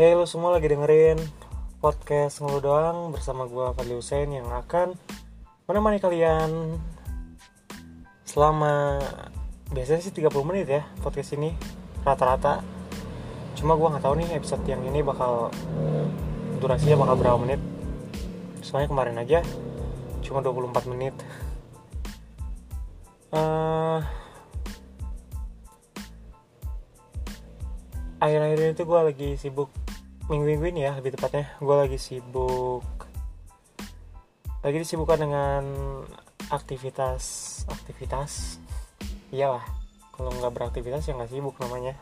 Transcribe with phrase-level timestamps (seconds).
[0.00, 1.20] Hey lu semua lagi dengerin
[1.76, 4.96] podcast ngeluh doang bersama gue Fadli Hussein yang akan
[5.68, 6.80] menemani kalian
[8.24, 8.96] selama
[9.68, 11.52] biasanya sih 30 menit ya podcast ini
[12.00, 12.64] rata-rata.
[13.52, 15.52] Cuma gue nggak tahu nih episode yang ini bakal
[16.64, 17.60] durasinya bakal berapa menit.
[18.64, 19.44] Soalnya kemarin aja
[20.24, 21.12] cuma 24 menit.
[23.36, 24.00] Uh,
[28.16, 29.68] akhir-akhir tuh gue lagi sibuk
[30.30, 31.50] minggu-minggu ini ya lebih tepatnya.
[31.58, 32.86] Gue lagi sibuk.
[34.62, 35.62] Lagi disibukkan dengan
[36.54, 37.22] aktivitas
[37.66, 38.62] aktivitas?
[39.34, 39.66] Iyalah
[40.14, 41.98] kalau nggak beraktivitas ya nggak sibuk namanya.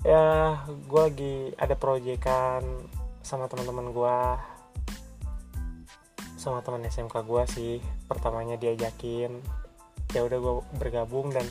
[0.00, 2.64] Ya gue lagi ada proyekan
[3.20, 4.18] sama teman-teman gue
[6.40, 7.72] sama teman SMK gue sih
[8.08, 9.44] pertamanya diajakin.
[10.16, 11.44] Ya udah gue bergabung dan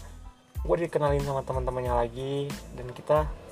[0.66, 2.50] gue dikenalin sama teman-temannya lagi.
[2.74, 3.43] Dan kita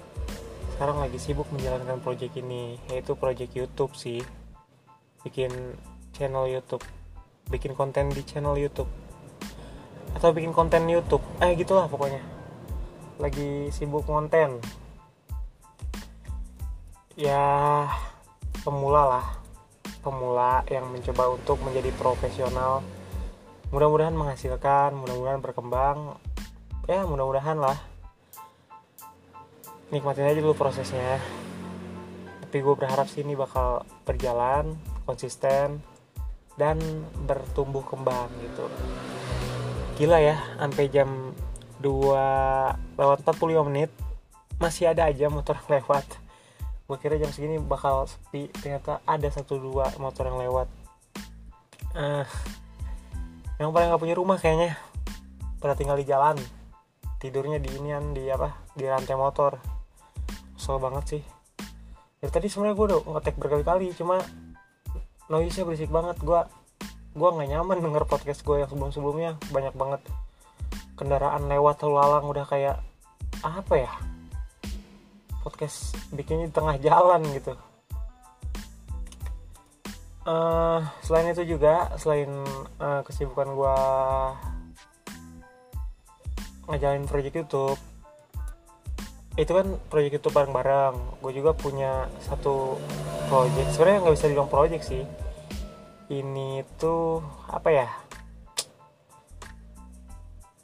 [0.82, 4.18] sekarang lagi sibuk menjalankan proyek ini yaitu proyek YouTube sih.
[5.22, 5.54] Bikin
[6.10, 6.82] channel YouTube.
[7.54, 8.90] Bikin konten di channel YouTube.
[10.18, 11.22] Atau bikin konten YouTube.
[11.38, 12.18] Eh gitulah pokoknya.
[13.22, 14.58] Lagi sibuk konten
[17.14, 17.86] ya
[18.66, 19.26] pemula lah.
[20.02, 22.82] Pemula yang mencoba untuk menjadi profesional.
[23.70, 26.18] Mudah-mudahan menghasilkan mudah-mudahan berkembang.
[26.90, 27.91] Ya mudah-mudahan lah
[29.92, 31.20] nikmatin aja dulu prosesnya.
[32.42, 35.84] Tapi gue berharap sih ini bakal berjalan konsisten
[36.56, 36.80] dan
[37.28, 38.68] bertumbuh kembang gitu.
[40.00, 41.36] Gila ya sampai jam
[41.84, 43.92] 2 lewat 45 menit
[44.60, 46.06] masih ada aja motor yang lewat.
[46.88, 50.68] Gue kira jam segini bakal sepi ternyata ada satu dua motor yang lewat.
[51.92, 52.28] Uh,
[53.58, 54.76] yang paling gak punya rumah kayaknya.
[55.58, 56.36] Pada tinggal di jalan
[57.22, 59.81] tidurnya di inian di apa di rantai motor
[60.62, 61.24] kesel banget sih.
[62.22, 64.22] Dari tadi sebenarnya gue udah ngetek berkali-kali cuma
[65.26, 66.22] noise nya berisik banget.
[66.22, 66.38] Gue
[67.18, 69.42] gue nggak nyaman denger podcast gue yang sebelum-sebelumnya.
[69.50, 70.06] Banyak banget
[70.94, 72.78] kendaraan lewat lalu lalang udah kayak
[73.42, 73.92] apa ya
[75.42, 77.58] podcast bikinnya di tengah jalan gitu.
[80.22, 82.30] Uh, selain itu juga selain
[82.78, 83.78] uh, kesibukan gue
[86.70, 87.82] ngejalanin project YouTube
[89.40, 91.24] itu kan project YouTube bareng-bareng.
[91.24, 92.76] Gue juga punya satu
[93.32, 93.72] project.
[93.76, 95.04] Sebenarnya nggak bisa dibilang project sih.
[96.12, 97.88] Ini tuh apa ya?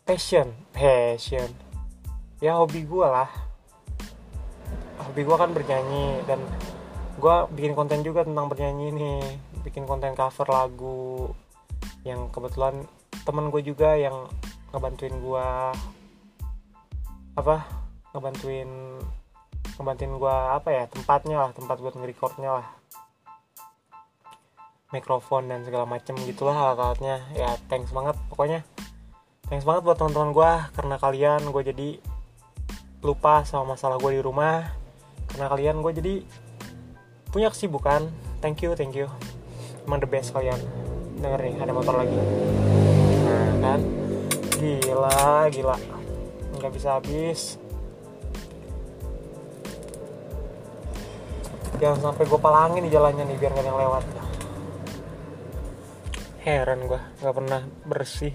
[0.04, 0.52] Passion.
[0.76, 1.48] Passion.
[2.44, 3.32] Ya hobi gue lah.
[5.08, 6.44] Hobi gue kan bernyanyi dan
[7.18, 9.22] gue bikin konten juga tentang bernyanyi nih.
[9.64, 11.32] Bikin konten cover lagu
[12.04, 12.84] yang kebetulan
[13.24, 14.28] temen gue juga yang
[14.72, 15.48] ngebantuin gue
[17.38, 17.87] apa
[18.18, 18.98] ngebantuin
[19.78, 22.68] ngebantuin gue apa ya tempatnya lah tempat buat nge-recordnya lah.
[24.90, 27.22] Mikrofon dan segala macem gitulah alat-alatnya.
[27.38, 28.66] Ya thanks banget pokoknya.
[29.46, 31.90] Thanks banget buat teman-teman gue karena kalian gue jadi
[33.06, 34.74] lupa sama masalah gue di rumah.
[35.30, 36.16] Karena kalian gue jadi
[37.30, 38.10] punya kesibukan.
[38.42, 39.06] Thank you thank you.
[39.86, 40.58] Emang the best kalian.
[41.22, 42.18] Denger nih ada motor lagi.
[43.28, 43.80] Nah kan?
[44.58, 45.78] Gila gila.
[46.58, 47.62] Nggak bisa habis
[51.78, 54.04] jangan sampai gue palangin di jalannya nih biar gak ada yang lewat.
[56.48, 58.34] Heran gue nggak pernah bersih.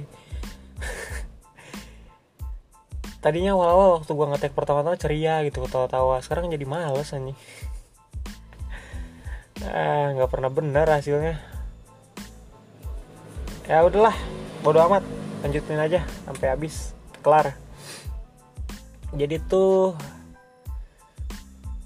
[3.22, 6.18] Tadinya awal-awal waktu gue ngetek pertama-tama ceria gitu ketawa-tawa.
[6.20, 7.38] Sekarang jadi males anjing.
[9.62, 11.38] Ah nggak pernah bener hasilnya.
[13.70, 14.14] Ya udahlah
[14.66, 15.06] bodo amat.
[15.46, 16.92] Lanjutin aja sampai habis.
[17.22, 17.54] Kelar.
[19.14, 19.94] Jadi tuh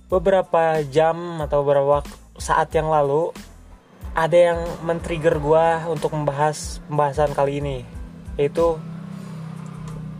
[0.06, 2.02] beberapa jam atau beberapa
[2.38, 3.34] saat yang lalu
[4.16, 7.78] ada yang men-trigger gue untuk membahas pembahasan kali ini
[8.40, 8.80] yaitu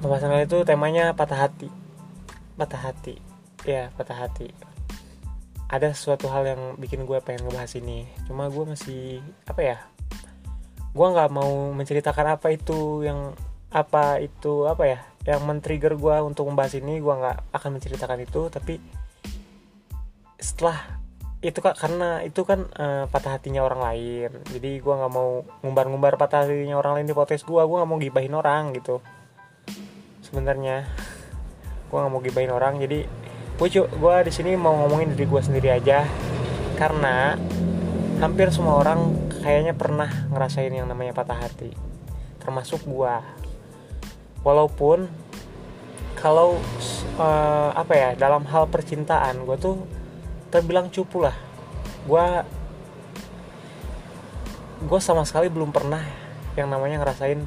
[0.01, 1.69] pembahasan kali itu temanya patah hati.
[2.57, 3.15] Patah hati.
[3.65, 4.53] Ya patah hati.
[5.69, 8.09] Ada sesuatu hal yang bikin gue pengen ngebahas ini.
[8.25, 9.79] Cuma gue masih apa ya
[10.97, 13.37] gue nggak mau menceritakan apa itu yang
[13.69, 17.01] apa itu apa ya yang men-trigger gue untuk membahas ini.
[17.01, 18.81] Gue nggak akan menceritakan itu tapi
[20.37, 20.97] setelah
[21.45, 24.31] itu kak karena itu kan uh, patah hatinya orang lain.
[24.51, 28.01] Jadi gue nggak mau ngumbar-ngumbar patah hatinya orang lain di podcast gue gue nggak mau
[28.01, 29.05] gibahin orang gitu.
[30.25, 30.89] Sebenarnya
[31.87, 32.81] gue nggak mau gibahin orang.
[32.81, 33.05] Jadi
[33.57, 36.09] gue gue di sini mau ngomongin diri gue sendiri aja.
[36.81, 37.37] Karena
[38.19, 41.71] hampir semua orang kayaknya pernah ngerasain yang namanya patah hati.
[42.41, 43.15] Termasuk gue
[44.41, 45.07] walaupun
[46.17, 46.57] kalau
[47.21, 49.77] uh, apa ya dalam hal percintaan gue tuh
[50.51, 51.35] terbilang cupu lah.
[52.07, 52.27] Gue
[54.87, 56.05] gue sama sekali belum pernah
[56.55, 57.41] yang namanya ngerasain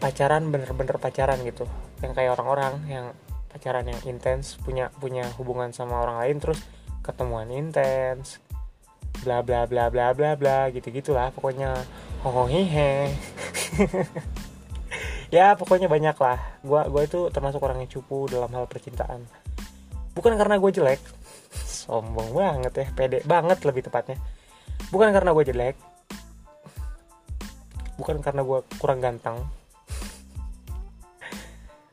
[0.00, 1.68] pacaran bener-bener pacaran gitu.
[2.00, 3.06] Yang kayak orang-orang yang
[3.50, 6.62] pacaran yang intens punya punya hubungan sama orang lain terus
[7.02, 8.38] ketemuan intens
[9.26, 11.76] bla bla bla bla bla bla gitu gitulah pokoknya.
[12.24, 12.92] Hohohihe.
[15.30, 16.42] Ya pokoknya banyak lah.
[16.58, 19.22] Gue gue itu termasuk orang yang cupu dalam hal percintaan.
[20.10, 20.98] Bukan karena gue jelek
[21.90, 24.14] sombong banget ya pede banget lebih tepatnya.
[24.94, 25.76] Bukan karena gue jelek.
[27.98, 29.42] Bukan karena gue kurang ganteng.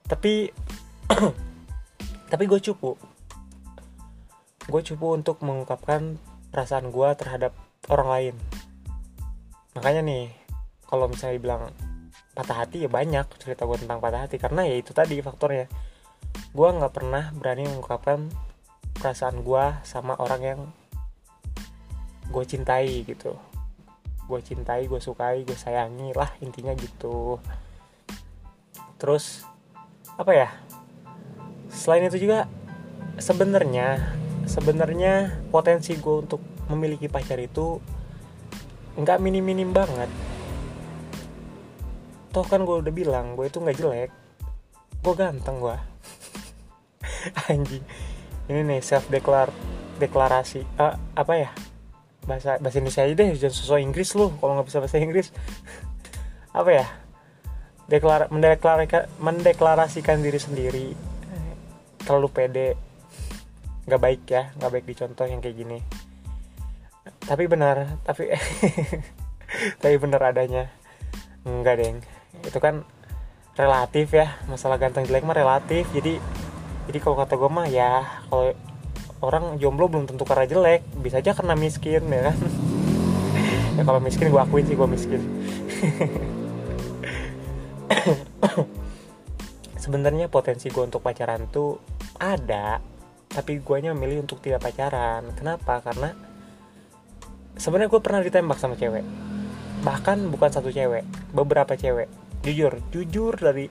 [0.06, 0.54] Tapi
[2.32, 2.94] tapi gue cupu.
[4.70, 6.22] Gue cupu untuk mengungkapkan
[6.54, 7.58] perasaan gue terhadap
[7.90, 8.36] orang lain.
[9.74, 10.30] Makanya nih
[10.86, 11.64] kalau misalnya dibilang
[12.38, 14.38] patah hati ya banyak cerita gue tentang patah hati.
[14.38, 15.66] Karena ya itu tadi faktornya.
[16.54, 18.47] Gue nggak pernah berani mengungkapkan
[19.08, 20.62] perasaan gue sama orang yang
[22.28, 23.40] gue cintai gitu.
[24.28, 27.40] Gue cintai gue sukai gue sayangi lah intinya gitu.
[29.00, 29.48] Terus
[30.20, 30.52] apa ya?
[31.72, 32.52] Selain itu juga
[33.16, 34.12] sebenarnya
[34.44, 37.80] sebenarnya potensi gue untuk memiliki pacar itu
[39.00, 40.12] nggak minim minim banget.
[42.36, 44.12] Toh kan gue udah bilang gue itu nggak jelek.
[45.00, 45.78] Gue ganteng gue
[47.48, 47.88] anjing
[48.48, 49.52] ini nih self declare
[50.00, 51.50] deklarasi uh, apa ya?
[52.24, 55.28] Bahasa bahasa Indonesia aja deh jangan sosok Inggris lu kalau nggak bisa bahasa Inggris.
[56.60, 56.86] Apa ya?
[57.88, 60.88] Deklar mendeklarasikan mendeklarasikan diri sendiri.
[62.04, 62.70] Terlalu pede.
[63.88, 65.80] Nggak baik ya nggak baik dicontoh yang kayak gini.
[67.24, 68.32] Tapi benar tapi
[69.82, 70.68] tapi benar adanya.
[71.48, 71.98] Enggak deng.
[72.44, 72.84] Itu kan
[73.56, 75.88] relatif ya masalah ganteng jelek mah relatif.
[75.96, 76.20] Jadi
[76.88, 78.56] jadi kalau kata gue mah ya kalau
[79.22, 80.82] orang jomblo belum tentu karena jelek.
[81.04, 82.38] Bisa aja karena miskin ya kan?
[83.78, 85.22] Ya kalau miskin gue akuin sih gue miskin.
[89.86, 91.78] Sebenarnya potensi gue untuk pacaran tuh
[92.18, 92.82] ada
[93.30, 95.30] tapi gue nya memilih untuk tidak pacaran.
[95.38, 95.78] Kenapa?
[95.86, 96.10] Karena
[97.54, 99.06] sebenarnya gue pernah ditembak sama cewek.
[99.86, 101.06] Bahkan bukan satu cewek
[101.38, 102.10] beberapa cewek.
[102.42, 103.70] Jujur jujur dari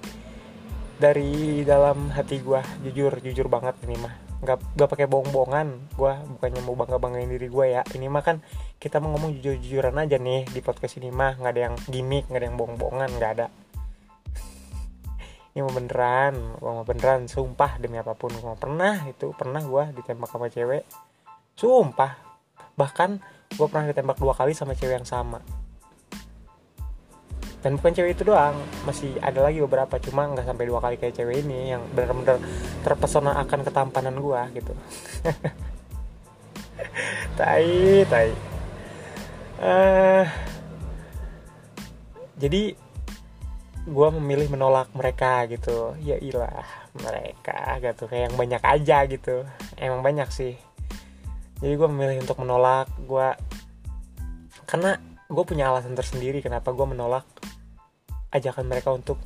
[0.97, 4.15] dari dalam hati gue jujur jujur banget ini mah.
[4.41, 5.93] Nggak nggak pakai bohong-bohongan.
[5.93, 7.83] Gue bukannya mau bangga banggain diri gue ya.
[7.85, 8.37] Ini mah kan
[8.81, 11.37] kita mau ngomong jujur jujuran aja nih di podcast ini mah.
[11.37, 13.47] Nggak ada yang gimmick nggak ada yang bohong-bohongan nggak ada.
[15.53, 16.35] Ini mau beneran
[16.65, 17.29] mau beneran.
[17.29, 20.89] Sumpah demi apa pun gue pernah itu pernah gue ditembak sama cewek.
[21.57, 22.13] Sumpah.
[22.77, 23.11] Bahkan
[23.53, 25.66] gue pernah ditembak dua kali sama cewek yang sama
[27.67, 28.55] dan bukan cewek itu doang
[28.87, 32.39] masih ada lagi beberapa cuma nggak sampai dua kali kayak cewek ini yang benar-benar
[32.87, 34.71] terpesona akan ketampanan gue gitu.
[37.35, 38.31] Tai tai.
[39.59, 40.23] Uh,
[42.39, 42.79] jadi
[43.83, 45.99] gue memilih menolak mereka gitu.
[46.07, 46.63] Ya ilah
[47.03, 48.07] mereka gitu.
[48.07, 49.43] Kayak yang banyak aja gitu.
[49.75, 50.55] Emang banyak sih.
[51.59, 53.35] Jadi gue memilih untuk menolak gue
[54.71, 57.27] karena gue punya alasan tersendiri kenapa gue menolak
[58.37, 59.17] ajakan mereka untuk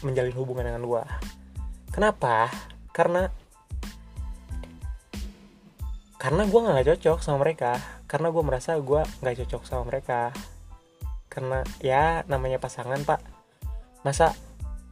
[0.00, 1.04] menjalin hubungan dengan gue
[1.94, 2.50] kenapa?
[2.90, 3.30] Karena
[6.18, 7.78] karena gue nggak cocok sama mereka.
[8.10, 10.34] Karena gue merasa gue nggak cocok sama mereka.
[11.30, 13.22] Karena ya namanya pasangan pak.
[14.02, 14.34] Masa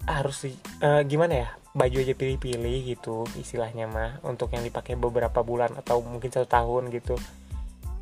[0.07, 0.47] harus
[0.79, 1.49] uh, gimana ya?
[1.73, 6.93] Baju aja pilih-pilih gitu istilahnya mah untuk yang dipakai beberapa bulan atau mungkin satu tahun
[6.93, 7.17] gitu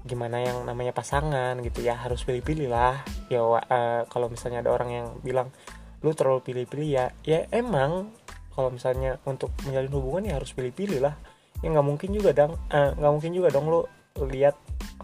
[0.05, 3.05] gimana yang namanya pasangan gitu ya harus pilih-pilih lah.
[3.29, 3.61] Ya uh,
[4.09, 5.53] kalau misalnya ada orang yang bilang
[6.01, 8.13] lu terlalu pilih-pilih ya ya emang.
[8.51, 11.15] Kalau misalnya untuk menjalin hubungan ya harus pilih-pilih lah.
[11.61, 13.81] Ya nggak mungkin juga dong eh, nggak uh, mungkin juga dong lu
[14.27, 14.57] lihat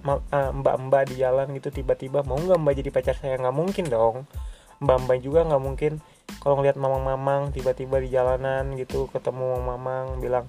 [0.04, 3.36] uh, mbak-mbak di jalan gitu tiba-tiba mau nggak mbak jadi pacar saya?
[3.38, 4.16] Nggak mungkin dong.
[4.76, 5.92] Mbak-mbak juga nggak mungkin
[6.42, 10.44] kalau ngeliat mamang-mamang tiba-tiba di jalanan gitu ketemu mamang bilang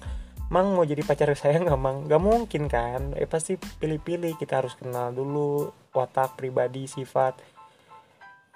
[0.47, 2.07] Mang mau jadi pacar saya nggak Mang?
[2.07, 3.11] Gak mungkin kan?
[3.19, 4.39] Eh pasti pilih-pilih.
[4.39, 7.35] Kita harus kenal dulu watak pribadi, sifat.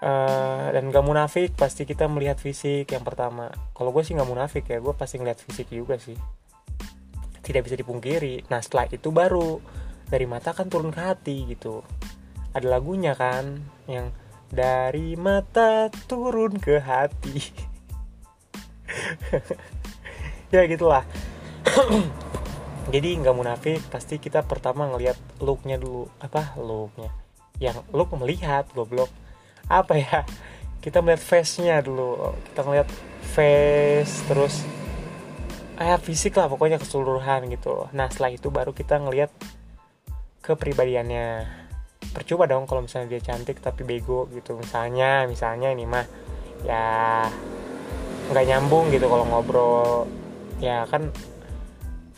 [0.01, 3.51] Uh, dan gak munafik pasti kita melihat fisik yang pertama.
[3.75, 6.15] Kalau gue sih gak munafik ya, gue pasti ngeliat fisik juga sih.
[7.43, 8.47] Tidak bisa dipungkiri.
[8.47, 9.59] Nah setelah itu baru
[10.07, 11.83] dari mata kan turun ke hati gitu.
[12.55, 14.15] Ada lagunya kan yang
[14.47, 17.37] dari mata turun ke hati.
[20.55, 21.03] ya gitulah
[22.93, 26.09] jadi nggak munafik pasti kita pertama ngelihat looknya dulu.
[26.19, 26.57] Apa?
[26.57, 27.11] Looknya.
[27.61, 29.09] Yang look melihat goblok.
[29.69, 30.25] Apa ya?
[30.81, 32.33] Kita melihat face nya dulu.
[32.51, 32.89] Kita ngelihat
[33.21, 34.65] face terus
[35.81, 37.89] kayak fisik lah pokoknya keseluruhan gitu.
[37.93, 39.33] Nah setelah itu baru kita ngelihat
[40.45, 41.61] kepribadiannya.
[42.11, 44.57] Percuma dong kalau misalnya dia cantik tapi bego gitu.
[44.57, 46.05] Misalnya misalnya ini mah
[46.65, 47.25] ya
[48.29, 50.05] nggak nyambung gitu kalau ngobrol.
[50.61, 51.09] Ya kan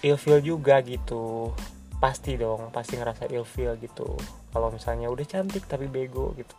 [0.04, 1.56] ilfeel juga gitu.
[1.98, 4.20] Pasti dong pasti ngerasa ilfeel gitu.
[4.52, 6.56] Kalau misalnya udah cantik tapi bego gitu.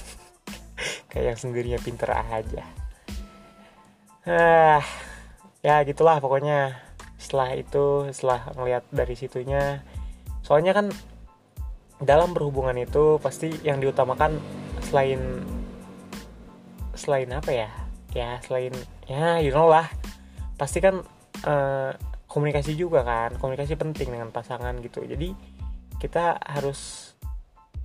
[1.12, 2.64] Kayak yang sendirinya pinter aja.
[4.24, 4.82] Ah
[5.60, 6.80] ya gitulah pokoknya.
[7.20, 9.84] Setelah itu setelah ngeliat dari situnya.
[10.40, 10.88] Soalnya kan
[12.00, 14.40] dalam berhubungan itu pasti yang diutamakan
[14.88, 15.44] selain
[16.96, 17.68] selain apa ya?
[18.16, 18.72] Ya selain
[19.04, 19.84] ya you know lah.
[20.56, 21.04] Pasti kan
[21.44, 21.92] uh,
[22.30, 25.02] komunikasi juga kan komunikasi penting dengan pasangan gitu.
[25.02, 25.34] Jadi
[25.98, 27.12] kita harus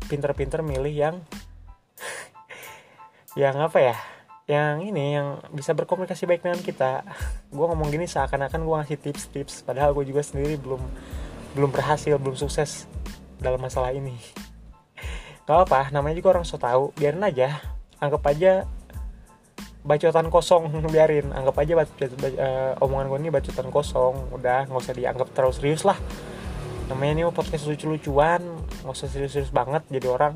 [0.05, 1.15] pinter-pinter milih yang
[3.41, 3.97] yang apa ya?
[4.45, 7.01] Yang ini yang bisa berkomunikasi baik dengan kita.
[7.49, 10.85] Gue ngomong gini seakan-akan gue ngasih tips-tips padahal gue juga sendiri belum
[11.57, 12.85] belum berhasil belum sukses
[13.41, 14.13] dalam masalah ini.
[15.49, 16.93] Gak apa namanya juga orang so tau.
[16.93, 17.57] Biarin aja
[17.97, 18.69] anggap aja
[19.85, 21.29] bacotan kosong biarin.
[21.31, 24.33] Anggap aja bac uh, omongan gue ini bacotan kosong.
[24.33, 25.95] Udah nggak usah dianggap terlalu serius lah.
[26.89, 28.41] Namanya ini podcast lucu-lucuan
[28.81, 30.33] nggak usah serius-serius banget jadi orang.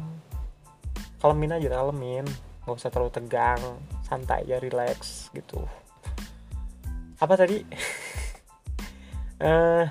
[1.19, 2.25] Kalemin aja kalemin.
[2.63, 3.61] Nggak usah terlalu tegang
[4.05, 5.65] santai ya relax gitu.
[7.17, 7.65] Apa tadi?
[9.41, 9.89] Uh,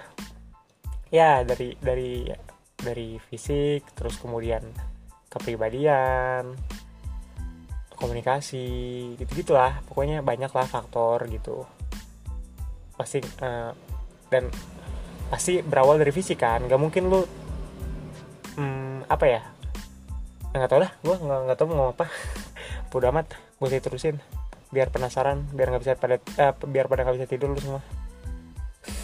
[1.18, 2.30] ya dari dari
[2.78, 4.62] dari fisik terus kemudian
[5.28, 6.54] kepribadian
[7.98, 8.66] komunikasi
[9.18, 11.66] gitu gitulah pokoknya banyak lah faktor gitu.
[12.94, 13.74] Pasti uh,
[14.30, 14.46] dan
[15.28, 16.64] pasti berawal dari fisik kan.
[16.64, 17.20] Nggak mungkin lu
[18.56, 19.42] hmm, apa ya
[20.48, 22.06] nggak tau lah gue nggak nggak tau mau apa.
[22.94, 23.34] Udah amat.
[23.58, 24.22] Gue terusin
[24.70, 27.82] biar penasaran biar nggak bisa pada eh, biar pada nggak bisa tidur lu semua.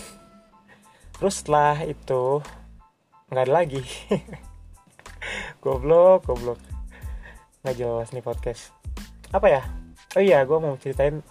[1.18, 2.38] Terus setelah itu
[3.34, 3.82] nggak ada lagi.
[5.64, 6.60] Goblok goblok.
[7.64, 8.83] Nggak jelas nih podcast
[9.30, 9.62] apa ya?
[10.18, 11.22] Oh iya gue mau ceritain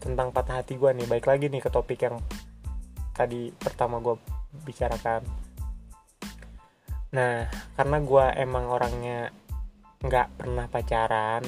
[0.00, 1.06] tentang patah hati gue nih.
[1.10, 2.16] Baik lagi nih ke topik yang
[3.12, 4.16] tadi pertama gue
[4.64, 5.26] bicarakan.
[7.12, 9.32] Nah karena gue emang orangnya
[10.04, 11.42] nggak pernah pacaran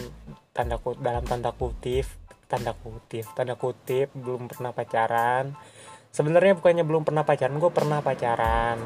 [0.57, 2.07] tanda kutip dalam tanda kutip
[2.49, 5.53] tanda kutip tanda kutip belum pernah pacaran
[6.11, 8.79] sebenarnya bukannya belum pernah pacaran gue pernah pacaran.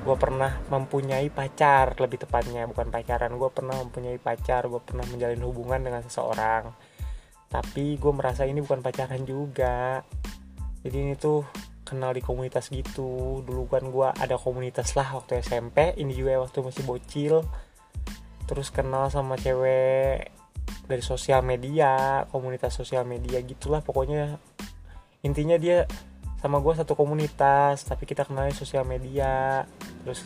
[0.00, 2.64] Gue pernah mempunyai pacar lebih tepatnya.
[2.64, 6.72] Bukan pacaran gue pernah mempunyai pacar gue pernah menjalin hubungan dengan seseorang.
[7.50, 10.00] Tapi gue merasa ini bukan pacaran juga.
[10.80, 11.44] Jadi ini tuh
[11.84, 13.42] kenal di komunitas gitu.
[13.42, 17.34] Dulu kan gue ada komunitas lah waktu SMP ini juga waktu masih bocil.
[18.46, 20.30] Terus kenal sama cewek
[20.86, 24.38] dari sosial media komunitas sosial media gitulah pokoknya.
[25.26, 25.84] Intinya dia
[26.40, 29.68] sama gue satu komunitas tapi kita kenalnya sosial media.
[30.02, 30.24] Terus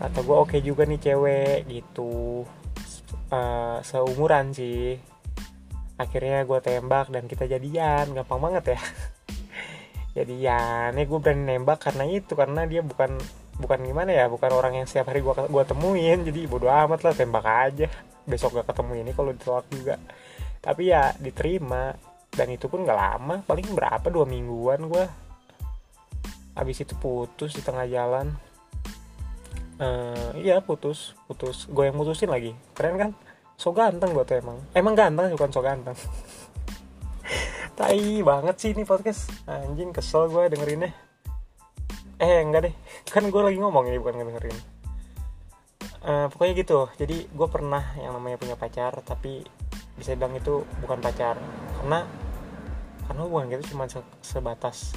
[0.00, 2.48] kata gue oke okay juga nih cewek gitu.
[3.28, 4.96] Uh, seumuran sih.
[6.00, 8.16] Akhirnya gue tembak dan kita jadian.
[8.16, 8.80] Gampang banget ya.
[10.16, 10.96] Jadian.
[10.96, 13.20] Ya gue berani nembak karena itu karena dia bukan
[13.54, 16.24] bukan gimana ya bukan orang yang setiap hari gua gua temuin.
[16.24, 17.86] Jadi bodo amat lah tembak aja.
[18.24, 20.00] Besok gak ketemu ini kalau ditolak juga.
[20.64, 21.92] Tapi ya diterima.
[22.34, 23.42] Dan itu pun gak lama.
[23.46, 24.06] Paling berapa?
[24.10, 25.23] Dua mingguan gue
[26.54, 28.34] habis itu putus di tengah jalan.
[29.74, 31.66] Uh, iya putus putus.
[31.66, 32.54] Gue yang mutusin lagi.
[32.78, 33.10] Keren kan?
[33.58, 34.58] So ganteng gue tuh emang.
[34.74, 35.98] Emang ganteng bukan so ganteng.
[37.78, 39.30] Tai banget sih ini podcast.
[39.50, 40.94] Anjing kesel gue dengerinnya.
[42.22, 42.74] Eh enggak deh.
[43.12, 44.58] Kan gue lagi ngomong ini bukan ngedengerin.
[46.06, 46.86] Uh, pokoknya gitu.
[46.94, 49.42] Jadi gue pernah yang namanya punya pacar tapi
[49.98, 51.34] bisa bilang itu bukan pacar.
[51.82, 52.06] Karena
[53.04, 54.96] karena hubungan gitu cuma se sebatas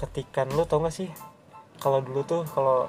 [0.00, 1.12] ketikan lu tau gak sih?
[1.76, 2.88] Kalau dulu tuh kalau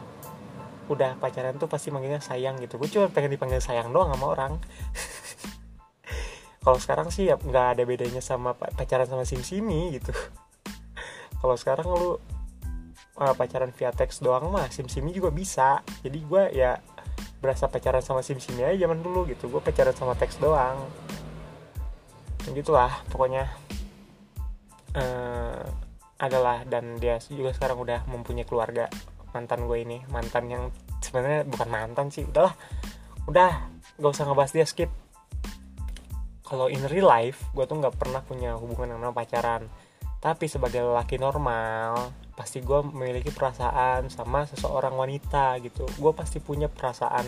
[0.91, 2.75] udah pacaran tuh pasti manggilnya sayang gitu.
[2.75, 4.53] Gue cuma pengen dipanggil sayang doang sama orang.
[6.61, 10.11] Kalau sekarang sih ya nggak ada bedanya sama pacaran sama sim simi gitu.
[11.41, 12.19] Kalau sekarang lu
[13.17, 15.81] uh, pacaran via teks doang mah sim simi juga bisa.
[16.03, 16.77] Jadi gue ya
[17.41, 19.47] berasa pacaran sama sim simi aja zaman dulu gitu.
[19.47, 20.85] Gue pacaran sama teks doang.
[22.51, 23.47] Gitulah pokoknya.
[24.91, 25.65] Uh,
[26.21, 28.85] adalah dan dia juga sekarang udah mempunyai keluarga
[29.33, 29.97] mantan gue ini.
[30.13, 30.63] Mantan yang
[31.01, 32.53] sebenarnya bukan mantan sih udahlah.
[33.25, 33.65] Udah
[33.97, 34.93] gak usah ngebahas dia skip.
[36.45, 39.65] Kalau in real life gue tuh nggak pernah punya hubungan yang namanya pacaran.
[40.21, 45.89] Tapi sebagai lelaki normal pasti gue memiliki perasaan sama seseorang wanita gitu.
[45.97, 47.25] Gue pasti punya perasaan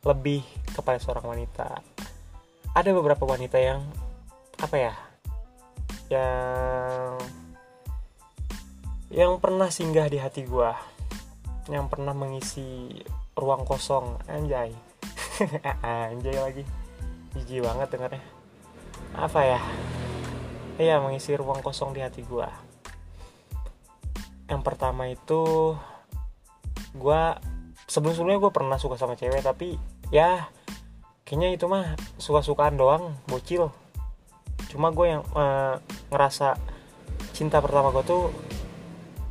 [0.00, 0.40] lebih
[0.72, 1.68] kepada seorang wanita.
[2.72, 3.84] Ada beberapa wanita yang
[4.60, 4.94] apa ya
[6.10, 7.16] yang
[9.10, 10.70] yang pernah singgah di hati gue
[11.68, 12.90] yang pernah mengisi
[13.38, 14.74] ruang kosong anjay.
[15.84, 16.64] Anjay lagi.
[17.34, 18.22] Jijik banget dengarnya
[19.14, 19.60] apa ya?
[20.78, 22.70] Iya mengisi ruang kosong di hati gue
[24.50, 25.78] yang pertama itu
[26.90, 27.22] gue
[27.86, 29.78] sebelum sebelumnya gue pernah suka sama cewek tapi
[30.10, 30.50] ya
[31.22, 33.70] kayaknya itu mah suka-sukaan doang bocil.
[34.66, 35.78] Cuma gue yang uh,
[36.10, 36.58] ngerasa
[37.30, 38.34] cinta pertama gue tuh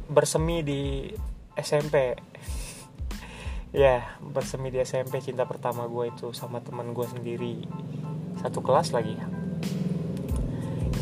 [0.10, 1.06] bersemi di
[1.54, 2.18] SMP
[3.86, 7.56] ya bersemi di SMP cinta pertama gue itu sama teman gue sendiri.
[8.42, 9.14] Satu kelas lagi.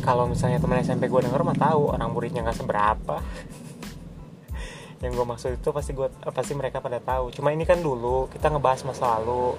[0.04, 3.24] Kalau misalnya teman SMP gue denger mah tahu orang muridnya nggak seberapa.
[5.04, 7.32] Yang gue maksud itu pasti gue pasti mereka pada tahu.
[7.32, 9.56] Cuma ini kan dulu kita ngebahas masa lalu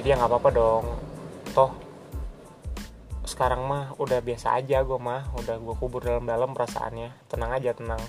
[0.00, 0.84] jadi ya nggak apa-apa dong.
[1.52, 1.72] Toh
[3.28, 5.28] sekarang mah udah biasa aja gue mah.
[5.36, 7.28] Udah gue kubur dalam-dalam perasaannya.
[7.28, 8.00] Tenang aja tenang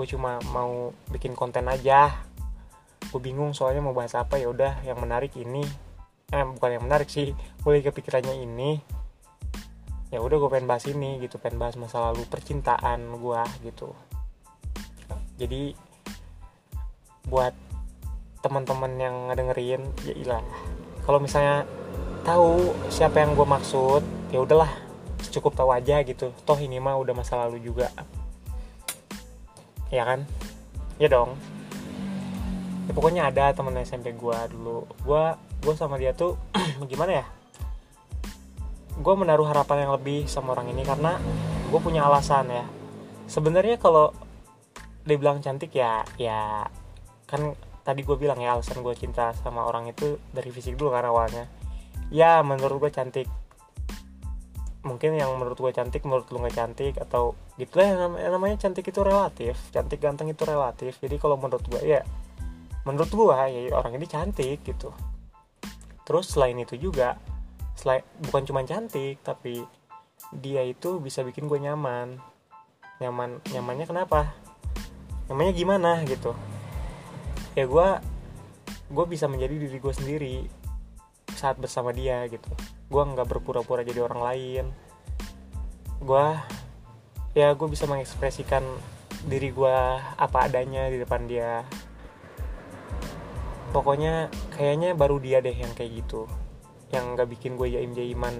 [0.00, 2.08] gue cuma mau bikin konten aja.
[3.12, 5.60] Gue bingung soalnya mau bahas apa ya udah yang menarik ini.
[6.32, 8.80] Eh bukan yang menarik sih boleh kepikirannya ini.
[10.08, 13.92] Ya udah gue pengen bahas ini gitu pengen bahas masa lalu percintaan gue gitu.
[15.36, 15.76] Jadi
[17.28, 17.52] buat
[18.40, 20.44] teman-teman yang ngedengerin ya ilah.
[21.04, 21.68] Kalau misalnya
[22.24, 24.00] tahu siapa yang gue maksud
[24.32, 24.72] ya udahlah
[25.28, 26.32] cukup tahu aja gitu.
[26.48, 27.92] Toh ini mah udah masa lalu juga
[29.90, 30.24] ya kan?
[30.96, 31.34] Ya dong.
[32.86, 34.86] Ya pokoknya ada temen SMP gue dulu.
[35.02, 36.38] Gue gue sama dia tuh
[36.90, 37.26] gimana ya?
[38.98, 41.18] Gue menaruh harapan yang lebih sama orang ini karena
[41.70, 42.66] gue punya alasan ya.
[43.30, 44.10] Sebenarnya kalau
[45.06, 46.66] dibilang cantik ya ya
[47.24, 51.10] kan tadi gue bilang ya alasan gue cinta sama orang itu dari fisik dulu karena
[51.10, 51.44] awalnya.
[52.10, 53.30] Ya menurut gue cantik
[54.80, 58.88] mungkin yang menurut gue cantik menurut lu nggak cantik atau gitu lah namanya, namanya cantik
[58.88, 60.96] itu relatif cantik ganteng itu relatif.
[60.96, 62.00] Jadi kalau menurut gue ya
[62.88, 64.88] menurut gue ya orang ini cantik gitu.
[66.08, 67.20] Terus selain itu juga
[67.76, 69.60] selain bukan cuma cantik tapi
[70.32, 72.16] dia itu bisa bikin gue nyaman.
[73.04, 74.32] Nyaman nyamannya kenapa?
[75.28, 76.32] Namanya gimana gitu.
[77.52, 77.88] Ya gue
[78.90, 80.36] gue bisa menjadi diri gue sendiri
[81.36, 82.48] saat bersama dia gitu
[82.90, 84.66] gue nggak berpura-pura jadi orang lain.
[86.02, 86.26] Gue
[87.38, 88.66] ya gue bisa mengekspresikan
[89.30, 89.76] diri gue
[90.18, 91.62] apa adanya di depan dia.
[93.70, 96.26] Pokoknya kayaknya baru dia deh yang kayak gitu
[96.90, 98.34] yang nggak bikin gue jaim jaiman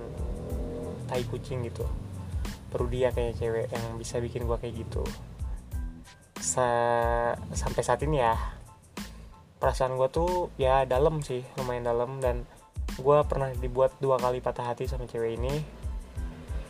[1.07, 1.87] tai kucing gitu.
[2.75, 5.07] Baru dia kayak cewek yang bisa bikin gue kayak gitu.
[6.43, 6.67] Sa
[7.55, 8.35] sampai saat ini ya
[9.63, 12.43] perasaan gue tuh ya dalam sih lumayan dalam dan
[13.01, 15.55] gue pernah dibuat dua kali patah hati sama cewek ini.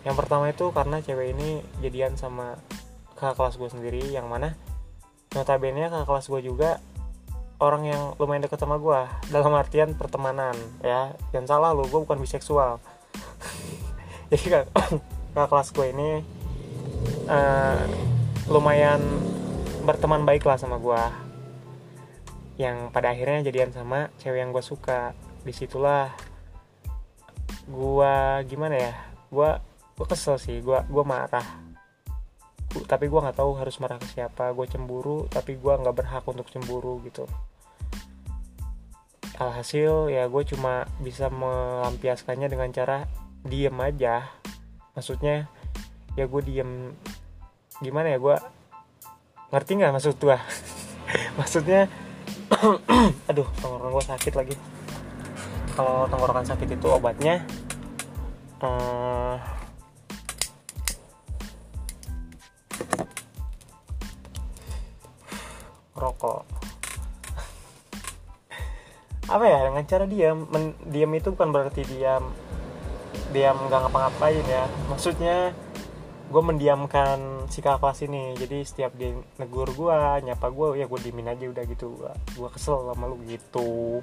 [0.06, 2.56] Yang pertama itu karena cewek ini jadian sama
[3.18, 4.56] kakak kelas gue sendiri yang mana
[5.36, 6.70] notabene kakak kelas gue juga
[7.60, 11.12] orang yang lumayan deket sama gue dalam artian pertemanan ya.
[11.34, 12.80] Yang salah lo gue bukan biseksual.
[14.32, 14.46] Jadi
[15.34, 16.10] kakak kelas gue ini
[17.28, 17.82] uh,
[18.48, 19.02] lumayan
[19.84, 21.02] berteman baik lah sama gue
[22.60, 26.12] yang pada akhirnya jadian sama cewek yang gue suka di situlah
[27.70, 28.14] gue
[28.50, 28.92] gimana ya
[29.31, 29.50] gue
[29.96, 31.44] gue kesel sih gue gue marah.
[32.70, 36.46] Tapi gue nggak tahu harus marah ke siapa gue cemburu tapi gue nggak berhak untuk
[36.50, 37.26] cemburu gitu.
[39.40, 43.09] Alhasil ya gue cuma bisa melampiaskannya dengan cara
[43.42, 44.29] diem aja.
[44.94, 45.48] Maksudnya
[46.18, 46.94] ya gue diem
[47.81, 48.37] gimana ya gue
[49.50, 50.38] ngerti nggak maksud gue
[51.38, 51.88] maksudnya
[53.31, 54.55] aduh tenggorokan gue sakit lagi
[55.74, 57.44] kalau tenggorokan sakit itu obatnya
[58.61, 59.38] uh,
[65.96, 66.48] rokok.
[69.30, 72.35] Apa ya dengan cara diam Men, diam itu bukan berarti diam
[73.30, 74.66] diam nggak ngapa-ngapain ya.
[74.90, 75.54] Maksudnya
[76.30, 78.35] gue mendiamkan si kelas ini.
[78.35, 79.94] Jadi setiap dia negur gue
[80.26, 81.94] nyapa gue ya gue dimin aja udah gitu.
[82.35, 84.02] Gue kesel sama lu gitu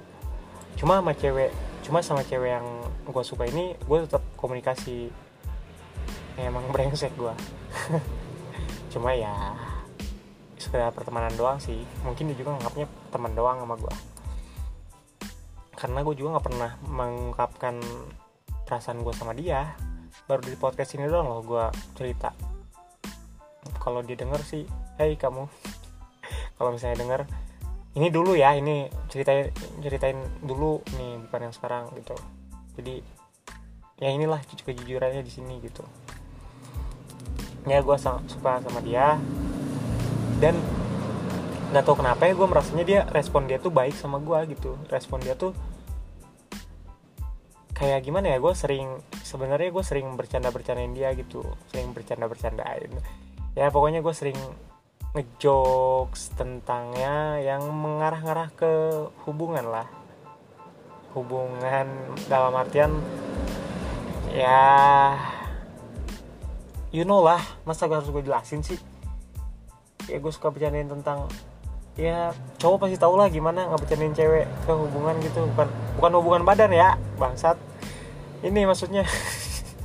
[0.78, 1.50] cuma sama cewek
[1.82, 2.66] cuma sama cewek yang
[3.08, 5.10] gue suka ini gue tetap komunikasi.
[6.38, 7.34] Ya, emang brengsek gue
[8.94, 9.58] cuma ya
[10.54, 11.82] sekedar pertemanan doang sih.
[12.06, 13.94] Mungkin dia juga nganggapnya teman doang sama gue
[15.78, 17.78] karena gue juga nggak pernah mengungkapkan
[18.66, 19.78] perasaan gue sama dia.
[20.26, 21.64] Baru di podcast ini doang loh gue
[21.94, 22.34] cerita.
[23.78, 24.66] Kalau dia denger sih
[24.98, 25.46] hey kamu.
[26.58, 27.20] Kalau misalnya denger
[27.98, 29.50] ini dulu ya ini ceritain
[29.82, 32.14] ceritain dulu nih bukan yang sekarang gitu.
[32.78, 33.02] Jadi
[33.98, 35.82] ya inilah kejujurannya di sini gitu.
[37.66, 39.18] Ya gue suka sama dia.
[40.38, 40.54] Dan
[41.74, 44.78] nggak tahu kenapa ya gue merasanya dia respon dia tuh baik sama gue gitu.
[44.86, 45.50] Respon dia tuh
[47.74, 51.42] kayak gimana ya gue sering sebenarnya gue sering bercanda bercandain dia gitu.
[51.74, 52.94] Sering bercanda bercandain
[53.58, 54.38] ya pokoknya gue sering
[55.16, 58.72] ngejokes tentangnya yang mengarah-ngarah ke
[59.24, 59.88] hubungan lah.
[61.16, 61.88] Hubungan
[62.28, 62.92] dalam artian
[64.28, 65.16] ya
[66.92, 68.76] you know lah masa gue harus gue jelasin sih?
[70.12, 71.28] Ya gue suka bercandain tentang
[71.98, 75.48] ya cowok pasti tau lah gimana nggak bercandain cewek ke hubungan gitu.
[75.56, 77.56] Bukan bukan hubungan badan ya bangsat.
[78.44, 79.08] Ini maksudnya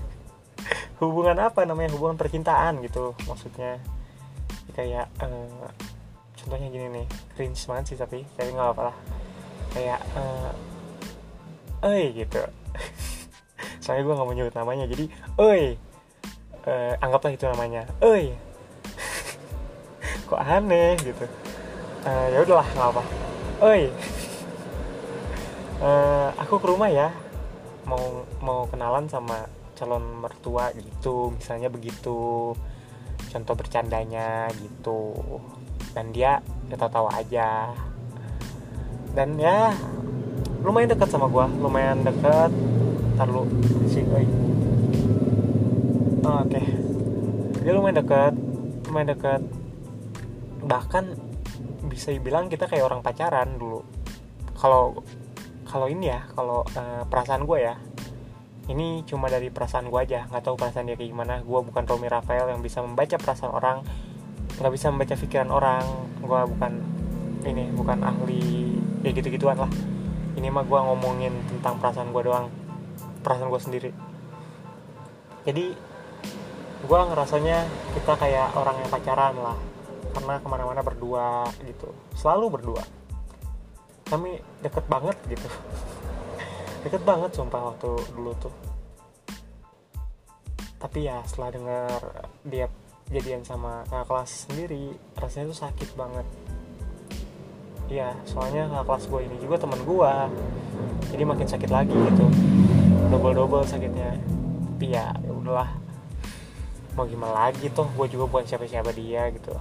[1.01, 1.63] hubungan apa?
[1.63, 3.79] Namanya hubungan percintaan gitu maksudnya
[4.71, 5.67] kayak uh,
[6.39, 8.97] contohnya gini nih cringe banget sih tapi tapi nggak apa-apa lah.
[9.75, 10.51] Kayak uh,
[11.83, 12.39] eh gitu.
[13.83, 15.61] Soalnya gue nggak mau nyebut namanya jadi oi
[16.63, 18.31] uh, anggaplah itu namanya oi.
[20.31, 21.25] Kok aneh gitu.
[22.03, 23.03] Uh, ya udahlah nggak apa
[23.63, 23.81] oi.
[25.83, 27.11] Uh, aku ke rumah ya
[27.83, 32.53] mau mau kenalan sama calon mertua gitu misalnya begitu
[33.33, 35.17] contoh bercandanya gitu.
[35.97, 36.37] Dan dia
[36.69, 37.73] ya tahu-tahu aja.
[39.17, 39.73] Dan ya
[40.61, 42.53] lumayan dekat sama gua lumayan dekat.
[43.17, 43.49] Ntar lu
[43.89, 44.21] sih oh,
[46.45, 46.49] oke.
[46.49, 46.65] Okay.
[47.65, 48.33] dia lumayan dekat
[48.85, 49.41] lumayan dekat.
[50.61, 51.05] Bahkan
[51.89, 53.81] bisa dibilang kita kayak orang pacaran dulu.
[54.53, 55.01] Kalau
[55.65, 57.73] kalau ini ya kalau uh, perasaan gue ya
[58.71, 61.43] ini cuma dari perasaan gue aja nggak tahu perasaan dia kayak gimana.
[61.43, 63.77] Gue bukan Romi Rafael yang bisa membaca perasaan orang
[64.55, 65.83] nggak bisa membaca pikiran orang.
[66.23, 66.71] Gue bukan
[67.43, 69.71] ini bukan ahli ya gitu gituan lah.
[70.39, 72.47] Ini mah gue ngomongin tentang perasaan gue doang
[73.19, 73.91] perasaan gue sendiri.
[75.43, 75.65] Jadi
[76.83, 77.67] gue ngerasanya
[77.99, 79.57] kita kayak orang yang pacaran lah
[80.13, 82.83] karena ke mana-mana berdua gitu selalu berdua.
[84.07, 85.47] Kami deket banget gitu
[86.83, 88.53] deket banget sumpah waktu dulu tuh.
[90.83, 91.99] Tapi ya setelah dengar
[92.43, 92.67] dia
[93.07, 96.27] jadian sama kakak kelas sendiri rasanya tuh sakit banget.
[97.87, 100.11] Iya, soalnya kakak kelas gue ini juga teman gue
[101.15, 102.25] jadi makin sakit lagi gitu.
[103.07, 104.19] Double double sakitnya.
[104.75, 105.71] Tapi ya, ya udahlah.
[106.99, 109.55] Mau gimana lagi tuh gue juga bukan siapa-siapa dia gitu.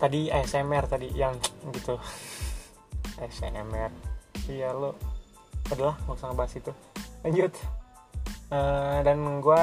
[0.00, 1.36] Tadi ASMR tadi yang
[1.76, 2.00] gitu
[3.20, 3.92] ASMR
[4.48, 4.96] iya lo
[5.70, 6.72] adalah nggak usah ngebahas itu.
[7.22, 7.52] Lanjut.
[8.50, 9.62] Uh, dan gue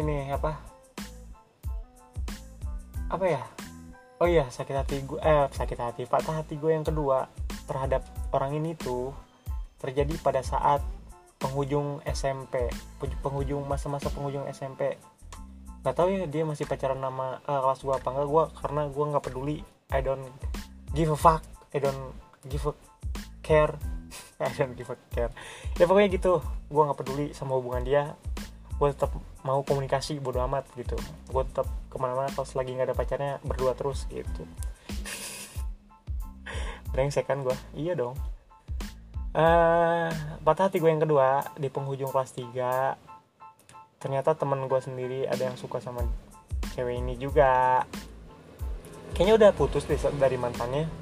[0.00, 0.58] ini apa?
[3.12, 3.42] Apa ya?
[4.20, 7.24] Oh iya sakit hati gue eh sakit hati patah hati gue yang kedua
[7.64, 8.04] terhadap
[8.36, 9.16] orang ini tuh
[9.80, 10.84] terjadi pada saat
[11.40, 12.68] penghujung SMP
[13.24, 15.00] penghujung masa-masa penghujung SMP
[15.80, 19.04] nggak tahu ya dia masih pacaran nama uh, kelas gua apa enggak gua karena gua
[19.16, 20.28] nggak peduli I don't
[20.92, 22.14] give a fuck I don't
[22.50, 22.74] give a
[23.46, 23.74] care.
[24.42, 25.30] I don't give a care.
[25.78, 26.42] Ya pokoknya gitu.
[26.66, 28.18] Gua nggak peduli sama hubungan dia.
[28.80, 29.12] Gue tetap
[29.44, 30.96] mau komunikasi bodo amat gitu.
[31.28, 34.48] Gue tetap ke mana-mana kalau lagi nggak ada pacarnya berdua terus gitu.
[36.96, 38.16] Brengsek kan gue iya dong.
[39.30, 40.10] Uh,
[40.42, 45.60] patah hati gue yang kedua di penghujung kelas 3 ternyata temen gue sendiri ada yang
[45.60, 46.02] suka sama
[46.72, 47.84] cewek ini juga.
[49.12, 50.99] Kayaknya udah putus deh dari mantannya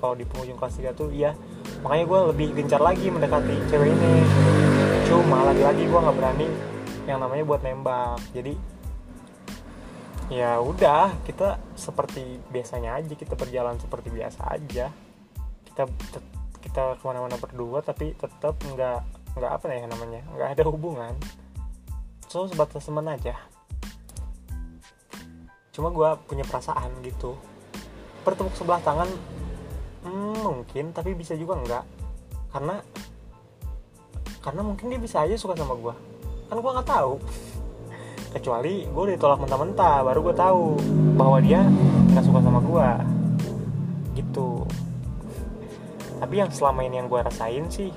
[0.00, 1.36] kalau di penghujung kelas 3 tuh iya.
[1.84, 4.14] Makanya gue lebih gencar lagi mendekati cewek ini.
[5.06, 6.48] Cuma lagi-lagi gue nggak berani
[7.04, 8.18] yang namanya buat nembak.
[8.32, 8.54] Jadi
[10.30, 14.88] ya udah kita seperti biasanya aja kita berjalan seperti biasa aja.
[15.68, 15.84] Kita
[16.60, 19.00] kita ke mana-mana berdua tapi tetap nggak
[19.36, 21.14] nggak apa ya namanya nggak ada hubungan.
[22.30, 23.34] So sebatas teman aja.
[25.74, 27.34] Cuma gue punya perasaan gitu.
[28.22, 29.08] Bertepuk sebelah tangan
[30.04, 31.84] hmm, mungkin tapi bisa juga enggak.
[32.50, 32.80] Karena
[34.40, 35.94] karena mungkin dia bisa aja suka sama gue
[36.50, 37.14] kan gue nggak tahu.
[38.34, 40.64] Kecuali gue ditolak mentah-mentah baru gue tahu
[41.14, 41.62] bahwa dia
[42.10, 42.88] nggak suka sama gue
[44.18, 44.66] gitu.
[46.20, 47.94] Tapi yang selama ini yang gue rasain sih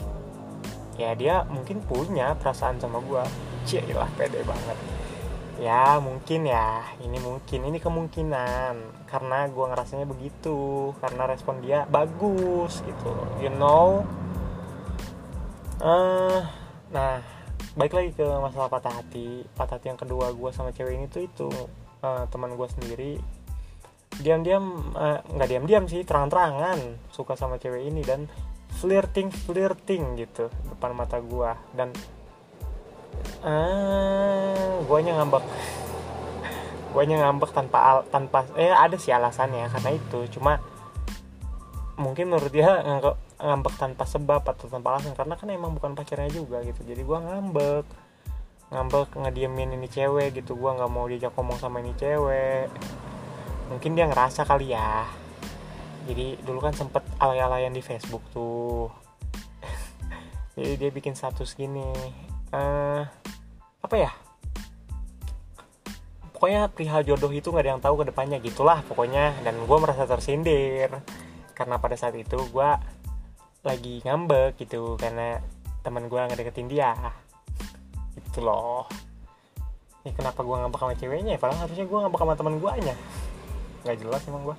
[0.93, 3.23] ya dia mungkin punya perasaan sama gue
[3.97, 4.77] lah pede banget.
[5.57, 6.85] Ya mungkin ya.
[7.01, 13.13] Ini mungkin ini kemungkinan karena gue ngerasanya begitu karena respon dia bagus gitu.
[13.37, 14.01] You know?
[15.77, 16.41] Uh,
[16.89, 17.21] nah
[17.77, 19.45] baik lagi ke masalah patah hati.
[19.53, 21.49] Patah hati yang kedua gue sama cewek ini tuh itu
[22.01, 23.13] uh, teman gue sendiri.
[24.17, 24.93] Diam-diam
[25.29, 28.25] nggak uh, diam-diam sih terang-terangan suka sama cewek ini dan
[28.73, 31.93] flirting flirting gitu depan mata gue dan
[33.45, 35.45] ah guanya ngambek
[36.93, 40.19] gue ngambek tanpa al, tanpa eh ada sih alasannya karena itu.
[40.37, 40.61] Cuma
[41.97, 45.17] mungkin menurut dia ngambek, ngambek tanpa sebab atau tanpa alasan.
[45.17, 46.85] Karena kan emang bukan pacarnya juga gitu.
[46.85, 47.85] Jadi gue ngambek.
[48.69, 50.53] Ngambek ngediemin ini cewek gitu.
[50.53, 52.69] Gue nggak mau diajak ngomong sama ini cewek.
[53.73, 55.09] Mungkin dia ngerasa kali ya.
[56.05, 58.93] Jadi dulu kan sempet alay-alayan di Facebook tuh.
[60.55, 61.89] Jadi dia bikin status gini.
[62.53, 63.01] Uh,
[63.81, 64.22] apa ya
[66.43, 69.31] pokoknya perihal jodoh itu nggak ada yang tahu ke depannya gitulah pokoknya.
[69.47, 70.91] Dan gue merasa tersindir
[71.55, 72.69] karena pada saat itu gue
[73.63, 75.39] lagi ngambek gitu karena
[75.87, 76.91] teman gue ngedeketin dia.
[78.19, 78.91] Gitu loh.
[80.03, 81.39] Ya kenapa gue ngambek sama ceweknya?
[81.39, 82.95] Padahal harusnya gue ngambek sama teman gue nya
[83.83, 84.57] nggak jelas emang gue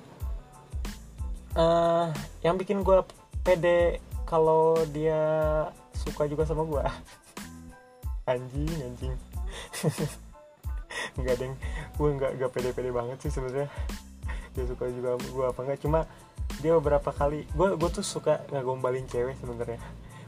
[1.57, 2.07] uh,
[2.45, 3.01] yang bikin gue
[3.41, 5.21] pede kalau dia
[5.97, 6.83] suka juga sama gue
[8.31, 9.13] anjing anjing
[11.19, 11.53] nggak deng
[11.95, 13.69] gue nggak nggak pede-pede banget sih sebenarnya.
[14.55, 15.79] Dia suka juga gue apa nggak.
[15.83, 16.07] Cuma
[16.63, 19.79] dia beberapa kali gue gue tuh suka nggak gombalin cewek sebenarnya.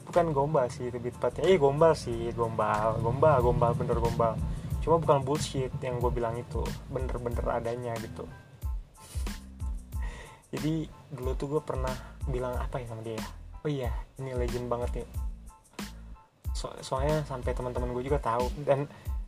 [0.08, 4.34] Bukan gombal sih lebih tepatnya eh gombal sih gombal gombal gombal bener gombal.
[4.84, 8.24] Cuma bukan bullshit yang gue bilang itu bener-bener adanya gitu.
[10.48, 11.92] Jadi dulu tuh gue pernah
[12.28, 13.20] bilang apa ya sama dia
[13.64, 15.10] oh iya ini legend banget nih
[16.52, 18.88] so soalnya sampai teman-teman gue juga tahu dan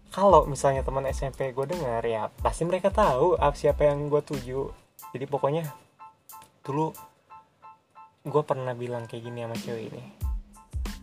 [0.10, 4.74] kalau misalnya teman SMP gue dengar ya pasti mereka tahu apa siapa yang gue tuju.
[5.13, 5.69] Jadi pokoknya
[6.65, 6.93] dulu
[8.26, 10.04] gue pernah bilang kayak gini sama cewek ini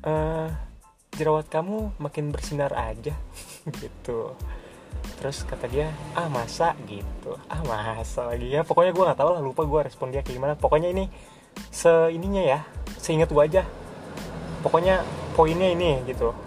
[0.07, 0.49] eh
[1.17, 3.15] jerawat kamu makin bersinar aja.
[3.81, 4.35] Gitu.
[5.23, 6.75] Terus kata dia ah masa?
[6.87, 7.35] Gitu.
[7.47, 8.51] Ah masa lagi?
[8.51, 10.55] Ya pokoknya gue nggak tahu lah lupa gue respon dia kayak gimana.
[10.59, 11.07] Pokoknya ini
[11.71, 12.61] se ininya ya
[12.99, 13.63] seingat gue aja.
[14.67, 15.07] Pokoknya
[15.39, 16.46] poinnya ini gitu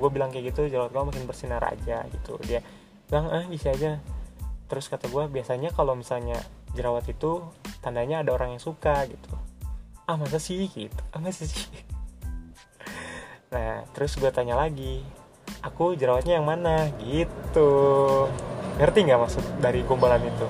[0.00, 2.40] gue bilang kayak gitu jerawat kamu makin bersinar aja gitu.
[2.48, 2.64] Dia
[3.06, 4.00] bilang ah bisa aja.
[4.66, 6.40] Terus kata gue biasanya kalau misalnya
[6.72, 7.44] jerawat itu
[7.84, 9.30] tandanya ada orang yang suka gitu.
[10.08, 10.66] Ah masa sih?
[10.72, 11.02] gitu.
[11.12, 11.68] Ah masa sih?
[13.50, 15.02] Nah terus gue tanya lagi
[15.60, 16.86] aku jerawatnya yang mana?
[17.02, 17.70] Gitu.
[18.78, 20.46] Ngerti nggak maksud dari gombalan itu?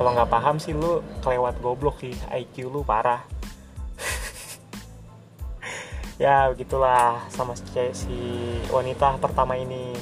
[0.00, 3.22] Kalau nggak paham sih lu kelewat goblok sih IQ lu parah
[6.20, 8.18] ya begitulah sama si, si
[8.68, 9.94] wanita pertama ini.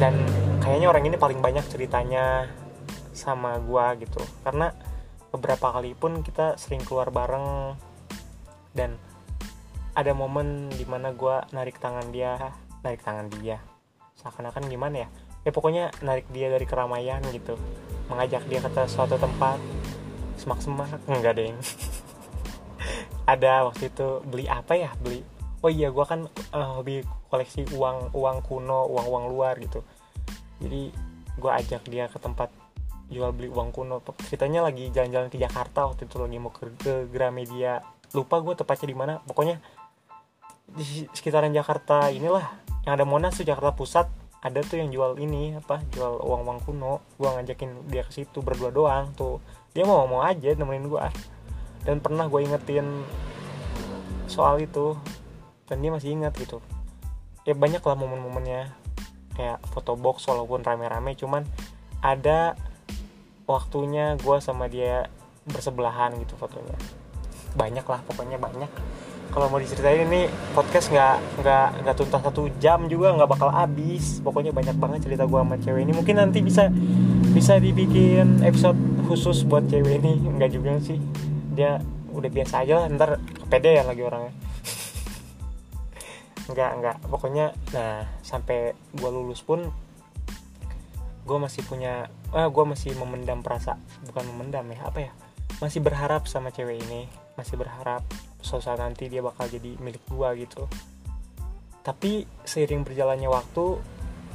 [0.00, 0.20] Dan
[0.60, 2.48] kayaknya orang ini paling banyak ceritanya
[3.14, 4.20] sama gua gitu.
[4.44, 4.72] Karena
[5.34, 7.74] beberapa kali pun kita sering keluar bareng
[8.74, 8.96] dan
[9.94, 13.58] ada momen di mana gua narik tangan dia narik tangan dia.
[14.20, 15.08] Seakan-akan gimana ya?
[15.44, 17.56] Ya pokoknya narik dia dari keramaian gitu.
[18.12, 19.56] Mengajak dia ke suatu tempat
[20.34, 21.54] semak-semak enggak deh
[23.24, 24.92] ada waktu itu beli apa ya?
[25.00, 25.24] Beli
[25.64, 27.00] oh iya gue kan uh, hobi
[27.32, 29.80] koleksi uang uang kuno uang uang luar gitu.
[30.60, 30.92] Jadi
[31.34, 32.52] gue ajak dia ke tempat
[33.08, 34.04] jual beli uang kuno.
[34.28, 37.80] Ceritanya lagi jalan-jalan ke Jakarta waktu itu lagi mau ke, ke Gramedia.
[38.12, 39.14] Lupa gue tepatnya di mana.
[39.24, 39.58] Pokoknya
[40.68, 42.44] di sekitaran Jakarta inilah
[42.84, 44.06] yang ada Monas tuh Jakarta Pusat
[44.44, 47.00] ada tuh yang jual ini apa jual uang uang kuno.
[47.16, 49.40] Gue ngajakin dia ke situ berdua doang tuh.
[49.72, 51.00] Dia mau mau aja nemenin gue
[51.84, 53.04] dan pernah gue ingetin
[54.24, 54.96] soal itu
[55.68, 56.60] dan dia masih ingat gitu.
[57.44, 58.72] Ya banyak lah momen-momennya.
[59.34, 61.44] Kayak foto box walaupun rame-rame cuman
[62.00, 62.54] ada
[63.44, 65.12] waktunya gue sama dia
[65.44, 66.76] bersebelahan gitu fotonya.
[67.58, 68.70] Banyak lah pokoknya banyak.
[69.34, 74.22] Kalau mau diceritain ini podcast nggak nggak nggak tuntas satu jam juga nggak bakal habis.
[74.22, 75.92] Pokoknya banyak banget cerita gue sama cewek ini.
[75.92, 76.70] Mungkin nanti bisa
[77.34, 78.78] bisa dibikin episode
[79.10, 80.22] khusus buat cewek ini.
[80.38, 81.02] Nggak juga sih
[81.54, 84.34] dia udah biasa aja lah ntar pede ya lagi orangnya.
[86.50, 86.96] Nggak nggak.
[87.08, 89.64] Pokoknya nah sampai gue lulus pun
[91.24, 95.12] gue masih punya ah gue masih memendam perasa bukan memendam ya apa ya?
[95.62, 98.06] Masih berharap sama cewek ini masih berharap
[98.44, 100.68] suatu nanti dia bakal jadi milik gue gitu.
[101.80, 103.80] Tapi seiring berjalannya waktu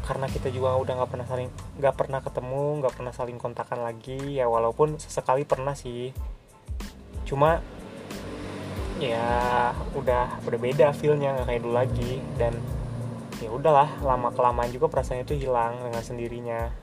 [0.04, 4.40] karena kita juga udah nggak pernah saling nggak pernah ketemu nggak pernah saling kontakan lagi
[4.40, 6.16] ya walaupun sesekali pernah sih
[7.30, 7.62] cuma
[8.98, 12.12] ya udah udah beda feelnya nggak kayak dulu lagi.
[12.36, 12.58] Dan
[13.38, 16.74] ya udahlah lama kelamaan juga perasaan itu hilang dengan sendirinya.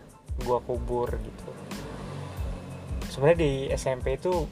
[0.46, 1.50] Gua kubur gitu.
[3.10, 4.46] Sebenarnya di SMP itu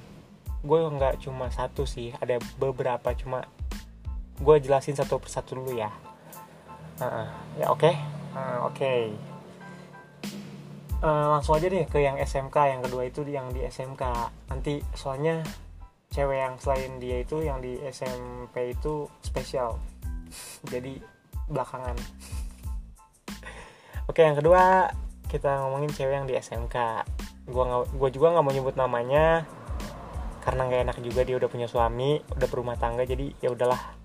[0.65, 3.13] gue nggak cuma satu sih ada beberapa.
[3.15, 3.45] Cuma
[4.41, 5.93] gue jelasin satu persatu dulu ya.
[6.99, 7.29] Uh,
[7.61, 7.85] ya oke?
[7.85, 7.95] Okay?
[8.35, 8.75] uh, oke.
[8.75, 9.01] Okay.
[11.05, 14.03] uh, langsung aja deh ke yang SMK yang kedua itu yang di SMK
[14.49, 15.45] nanti soalnya
[16.15, 19.83] cewek yang selain dia itu yang di SMP itu spesial.
[20.71, 21.03] Jadi
[21.51, 21.99] belakangan.
[24.07, 24.95] Oke yang kedua
[25.27, 26.77] kita ngomongin cewek yang di SMK
[27.51, 29.43] gua gua juga nggak mau nyebut namanya
[30.47, 33.99] karena nggak enak juga dia udah punya suami udah berumah tangga jadi ya udahlah.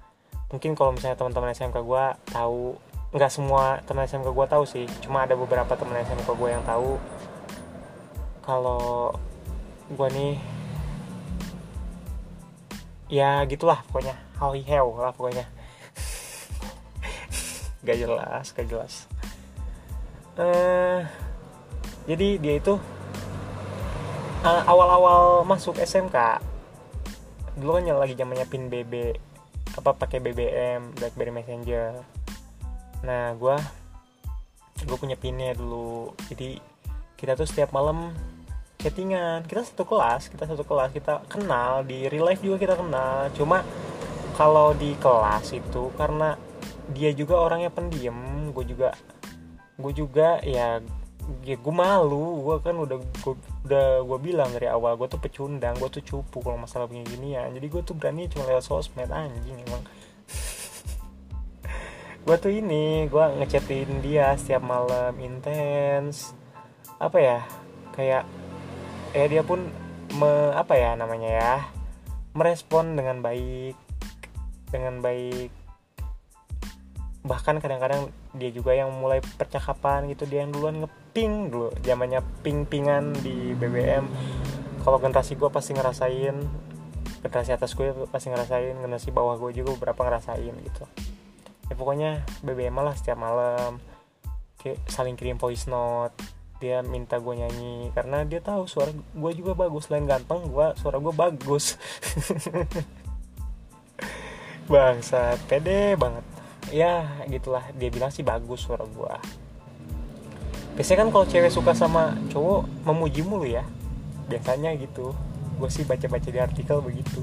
[0.50, 2.74] Mungkin kalau misalnya teman-teman SMK gua tahu
[3.14, 6.98] nggak semua teman SMK gua tahu sih cuma ada beberapa teman SMK gua yang tahu.
[8.42, 9.14] Kalau
[9.94, 10.59] gua nih
[13.10, 14.16] ya gitulah pokoknya.
[14.38, 15.50] How he hell lah pokoknya.
[17.86, 18.94] Gak jelas gak jelas.
[20.40, 21.04] Uh,
[22.08, 22.80] jadi dia itu
[24.48, 26.40] uh, awal-awal masuk SMK
[27.60, 29.20] dulu kan lagi zamannya pin BB
[29.76, 32.00] apa pakai BBM BlackBerry Messenger.
[33.04, 33.56] Nah gue
[34.80, 36.16] gue punya pinnya dulu.
[36.32, 36.58] Jadi
[37.20, 38.16] kita tuh setiap malam
[38.80, 39.44] chattingan.
[39.44, 43.28] Kita satu kelas kita satu kelas kita kenal di real life juga kita kenal.
[43.36, 43.62] Cuma
[44.40, 46.40] kalau di kelas itu karena
[46.96, 48.96] dia juga orangnya pendiam gue juga
[49.76, 50.80] gue juga ya
[51.44, 52.40] ya gue malu.
[52.48, 53.36] Gue kan udah gue
[53.68, 57.28] udah gue bilang dari awal gue tuh pecundang gue tuh cupu kalau masalah begini gini
[57.36, 59.84] ya jadi gue tuh berani cuma lewat sosmed anjing emang.
[62.20, 66.36] Gue tuh ini gue ngechatin dia setiap malam intens.
[67.00, 67.40] Apa ya
[67.96, 68.28] kayak
[69.14, 69.70] ya dia pun
[70.18, 71.54] me, apa ya namanya ya
[72.34, 73.76] merespon dengan baik
[74.70, 75.50] dengan baik.
[77.26, 83.12] Bahkan kadang-kadang dia juga yang mulai percakapan gitu dia yang duluan ngeping dulu zamannya ping-pingan
[83.26, 84.06] di BBM
[84.86, 86.38] kalau generasi gue pasti ngerasain
[87.20, 90.86] generasi atas gue pasti ngerasain generasi bawah gue juga beberapa ngerasain gitu.
[91.70, 93.82] Ya pokoknya BBM lah setiap malam
[94.62, 99.56] kayak saling kirim voice note dia minta gue nyanyi karena dia tahu suara gue juga
[99.56, 99.88] bagus.
[99.88, 101.80] Selain ganteng gue suara gue bagus.
[104.72, 106.26] Bangsa pede banget.
[106.70, 107.64] Ya gitulah.
[107.80, 109.14] Dia bilang sih bagus suara gue
[110.80, 113.68] biasanya kan kalau cewek suka sama cowok memuji mulu ya.
[114.32, 115.12] Biasanya gitu.
[115.60, 117.20] Gue sih baca-baca di artikel begitu.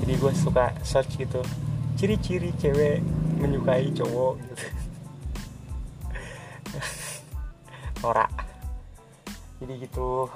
[0.00, 1.44] Jadi gue suka search gitu.
[2.00, 3.04] Ciri-ciri cewek
[3.36, 4.54] menyukai cowok gitu
[8.06, 8.46] norak
[9.60, 10.28] jadi gitu.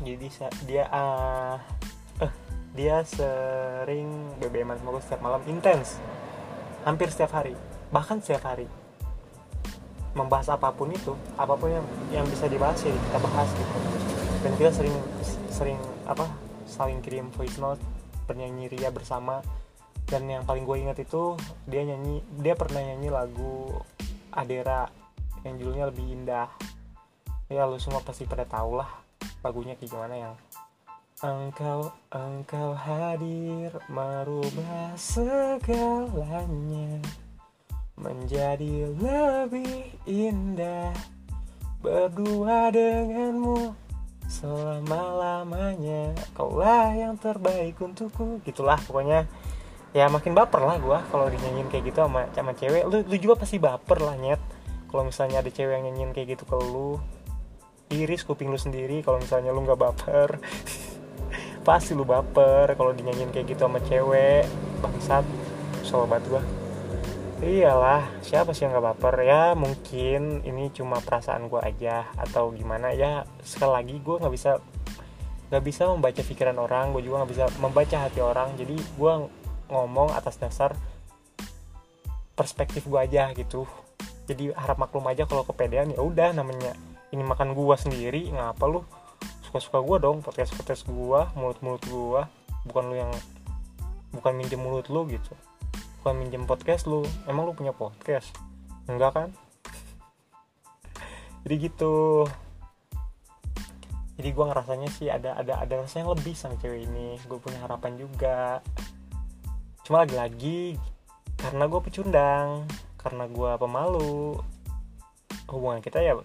[0.00, 0.26] Jadi
[0.68, 1.56] dia uh,
[2.20, 2.32] uh,
[2.76, 5.96] dia sering BBM sama gue setiap malam intens.
[6.84, 7.56] Hampir setiap hari.
[7.92, 8.68] Bahkan setiap hari.
[10.12, 13.78] Membahas apa pun itu apa pun yang yang bisa dibahas ya kita bahas gitu.
[14.40, 14.96] Dan kita sering
[15.52, 16.28] sering apa
[16.68, 17.80] saling kirim voice note
[18.28, 19.40] bernyanyi ria bersama.
[20.10, 21.38] Dan yang paling gue ingat itu
[21.70, 23.78] dia nyanyi dia pernah nyanyi lagu
[24.34, 24.90] Adera
[25.44, 26.48] yang judulnya lebih indah.
[27.50, 28.88] Ya lu semua pasti pada tahu lah
[29.40, 30.34] lagunya kayak gimana yang
[31.20, 36.96] Engkau, engkau hadir merubah segalanya
[38.00, 40.96] Menjadi lebih indah.
[41.84, 43.76] Berdua denganmu
[44.32, 48.40] selama-lamanya Kaulah yang terbaik untukku.
[48.40, 49.28] Gitulah pokoknya.
[49.92, 52.88] Ya makin baper lah gue kalau dinyanyiin kayak gitu sama, sama cewek.
[52.88, 54.40] Lu, lu juga pasti baper lah nyet
[54.90, 56.98] kalau misalnya ada cewek yang nyanyiin kayak gitu ke lu
[57.90, 60.38] iris kuping lu sendiri kalau misalnya lu nggak baper.
[61.66, 64.46] Pasti lu baper kalau dinyanyiin kayak gitu sama cewek.
[64.82, 65.26] Bangsat
[65.86, 66.42] sobat gua.
[67.40, 69.14] Iyalah siapa sih yang nggak baper?
[69.22, 72.90] Ya mungkin ini cuma perasaan gua aja atau gimana.
[72.90, 74.58] Ya sekali lagi gua nggak bisa
[75.50, 76.94] nggak bisa membaca pikiran orang.
[76.94, 78.54] Gue juga nggak bisa membaca hati orang.
[78.54, 79.12] Jadi gue
[79.66, 80.78] ngomong atas dasar
[82.38, 83.66] perspektif gue aja gitu
[84.30, 86.78] jadi harap maklum aja kalau kepedean ya udah namanya
[87.10, 88.86] ini makan gua sendiri ngapa lu?
[89.42, 92.30] Suka-suka gua dong podcast podcast gua mulut-mulut gua.
[92.62, 93.10] Bukan lu yang
[94.14, 95.34] bukan minjem mulut lu gitu.
[96.00, 97.02] Bukan minjem podcast lu.
[97.26, 98.30] Emang lu punya podcast?
[98.86, 99.28] Enggak kan?
[101.42, 102.22] Jadi gitu.
[104.20, 107.16] Jadi gue ngerasanya sih ada ada ada rasa yang lebih sama cewek ini.
[107.24, 108.60] Gue punya harapan juga.
[109.82, 110.76] Cuma lagi-lagi
[111.40, 112.68] karena gue pecundang
[113.00, 114.36] karena gue pemalu.
[115.48, 116.20] Hubungan kita ya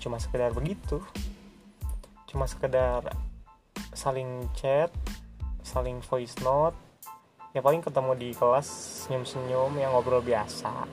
[0.00, 1.04] cuma sekedar begitu.
[2.24, 3.04] Cuma sekedar
[3.92, 4.88] saling chat
[5.60, 6.76] saling voice note.
[7.52, 8.66] Ya paling ketemu di kelas
[9.06, 10.88] senyum-senyum yang ngobrol biasa.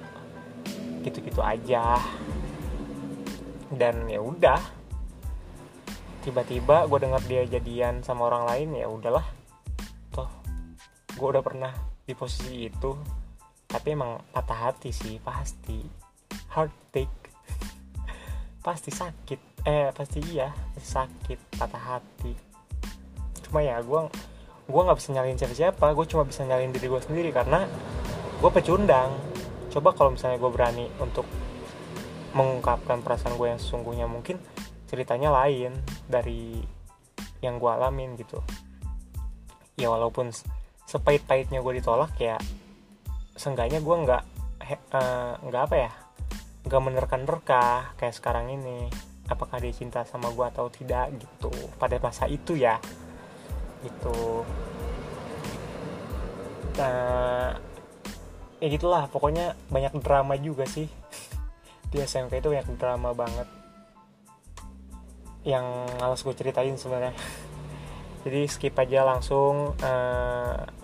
[1.01, 1.95] Gitu-gitu aja.
[3.71, 4.61] Dan ya udah.
[6.21, 9.25] Tiba-tiba gue dengar dia jadian sama orang lain ya udahlah.
[10.13, 10.29] Toh
[11.17, 11.73] gue udah pernah
[12.05, 13.20] di posisi itu
[13.71, 15.79] tapi emang patah hati sih pasti.
[16.51, 17.31] Heartache.
[18.59, 19.63] Pasti sakit.
[19.63, 22.35] Eh pasti iya sakit patah hati.
[23.47, 24.01] Cuma ya gue
[24.67, 25.95] gue nggak bisa nyalin siapa-siapa.
[25.95, 27.63] Gue cuma bisa nyalin diri gue sendiri karena
[28.43, 29.15] gue pecundang.
[29.71, 31.23] Coba kalau misalnya gue berani untuk
[32.35, 34.35] mengungkapkan perasaan gue yang sesungguhnya mungkin
[34.91, 35.71] ceritanya lain
[36.11, 36.59] dari
[37.39, 38.43] yang gue alamin gitu.
[39.79, 40.35] Ya walaupun
[40.83, 42.35] sepait-paitnya gue ditolak ya
[43.35, 44.23] seenggaknya gue nggak
[44.67, 45.91] eh, nggak apa ya
[46.65, 48.89] nggak menerka-nerka kayak sekarang ini.
[49.31, 51.51] Apakah dia cinta sama gue atau tidak gitu.
[51.79, 52.77] Pada masa itu ya
[53.81, 54.45] gitu.
[56.77, 57.55] Nah
[58.61, 59.07] ya gitulah.
[59.09, 60.85] Pokoknya banyak drama juga sih.
[61.91, 63.47] Di SMK itu banyak drama banget.
[65.41, 65.65] Yang
[65.97, 67.15] harus gue ceritain sebenarnya.
[68.27, 70.80] Jadi skip aja langsung uh,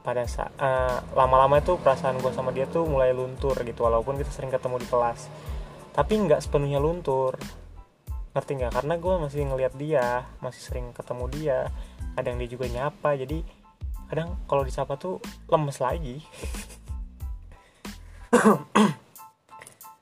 [0.00, 4.32] pada saat uh, lama-lama itu perasaan gue sama dia tuh mulai luntur gitu walaupun kita
[4.32, 5.28] sering ketemu di kelas.
[5.92, 7.36] Tapi nggak sepenuhnya luntur.
[8.32, 8.72] Ngerti nggak?
[8.80, 11.58] Karena gue masih ngelihat dia masih sering ketemu dia.
[12.16, 13.44] Kadang dia juga nyapa jadi
[14.10, 16.18] kadang kalau disapa tuh lemes lagi.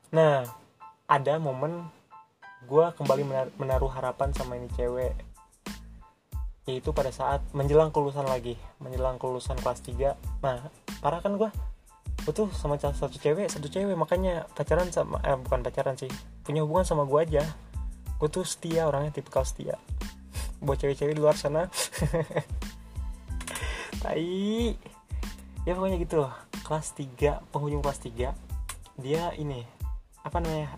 [0.09, 0.41] Nah
[1.05, 1.85] ada momen
[2.65, 5.28] gue kembali menaruh harapan sama ini cewek
[6.69, 10.69] yaitu pada saat menjelang kelulusan lagi menjelang kelulusan kelas 3 nah
[11.01, 11.49] parah kan gue
[12.29, 13.95] gue tuh sama satu cewek satu cewek.
[13.95, 16.11] Makanya pacaran sama eh bukan pacaran sih.
[16.43, 17.43] Punya hubungan sama gue aja.
[18.19, 19.79] Gue tuh setia orangnya tipikal setia.
[20.65, 21.71] Buat cewek-cewek di luar sana.
[24.03, 24.75] Tai.
[25.67, 26.27] Ya pokoknya gitu
[26.63, 28.29] kelas 3 penghujung kelas 3
[28.99, 29.63] dia ini
[30.21, 30.75] apa namanya?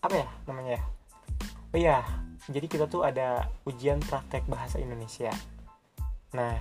[0.00, 0.80] Apa ya namanya?
[1.74, 2.00] Oh iya
[2.48, 5.32] jadi kita tuh ada ujian praktek bahasa Indonesia.
[6.36, 6.60] Nah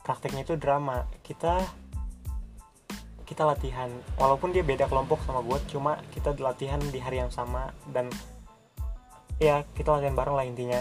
[0.00, 1.04] prakteknya itu drama.
[1.20, 1.60] Kita
[3.28, 3.92] kita latihan.
[4.16, 8.08] Walaupun dia beda kelompok sama gue cuma kita latihan di hari yang sama dan
[9.36, 10.80] ya kita latihan bareng lah intinya.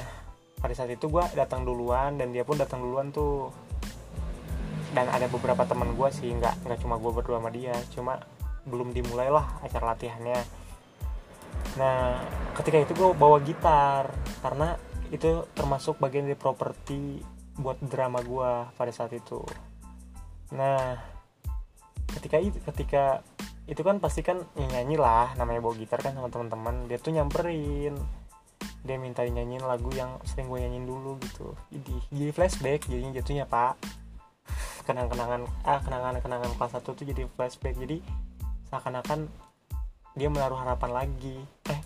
[0.60, 3.52] Pada saat itu gue datang duluan dan dia pun datang duluan tuh.
[4.90, 8.18] Dan ada beberapa teman gue sih nggak nggak cuma gue berdua sama dia cuma
[8.66, 10.59] belum dimulai lah acara latihannya
[11.78, 12.20] nah
[12.60, 14.12] ketika itu gue bawa gitar
[14.44, 14.76] karena
[15.10, 17.24] itu termasuk bagian dari properti
[17.60, 19.44] buat drama gue pada saat itu.
[20.56, 20.96] Nah
[22.10, 23.22] ketika itu ketika
[23.70, 26.90] itu kan pasti kan nyanyi lah namanya bawa gitar kan sama teman-teman.
[26.90, 27.98] Dia tuh nyamperin.
[28.80, 31.54] Dia minta nyanyiin lagu yang sering gue nyanyiin dulu gitu.
[31.70, 33.76] Jadi jadi flashback jadinya jatuhnya pak.
[34.88, 37.78] Kenang-kenangan ah kenangan-kenangan kelas satu tuh jadi flashback.
[37.78, 38.02] Jadi
[38.72, 39.49] seakan-akan
[40.14, 41.38] dia menaruh harapan lagi.
[41.70, 41.80] Eh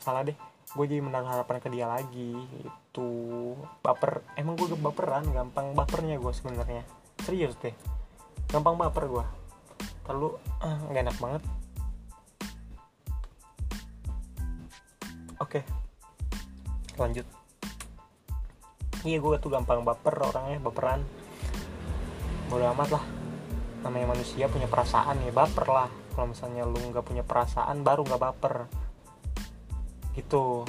[0.00, 0.36] salah deh.
[0.70, 3.08] Gue jadi menaruh harapan ke dia lagi itu
[3.84, 4.24] baper.
[4.36, 6.82] Emang gue baperan gampang bapernya gue sebenarnya.
[7.22, 7.74] Serius deh.
[8.50, 9.24] Gampang baper gue
[10.04, 11.42] terlalu ah, nggak enak banget.
[15.40, 15.60] Oke.
[16.98, 17.26] Lanjut.
[19.00, 21.00] Iya gue tuh gampang baper orangnya baperan.
[22.50, 23.19] Bodo amat lah
[23.80, 25.88] namanya manusia punya perasaan ya baper lah.
[26.12, 28.54] Kalau misalnya lu nggak punya perasaan baru nggak baper.
[30.12, 30.64] Gitu.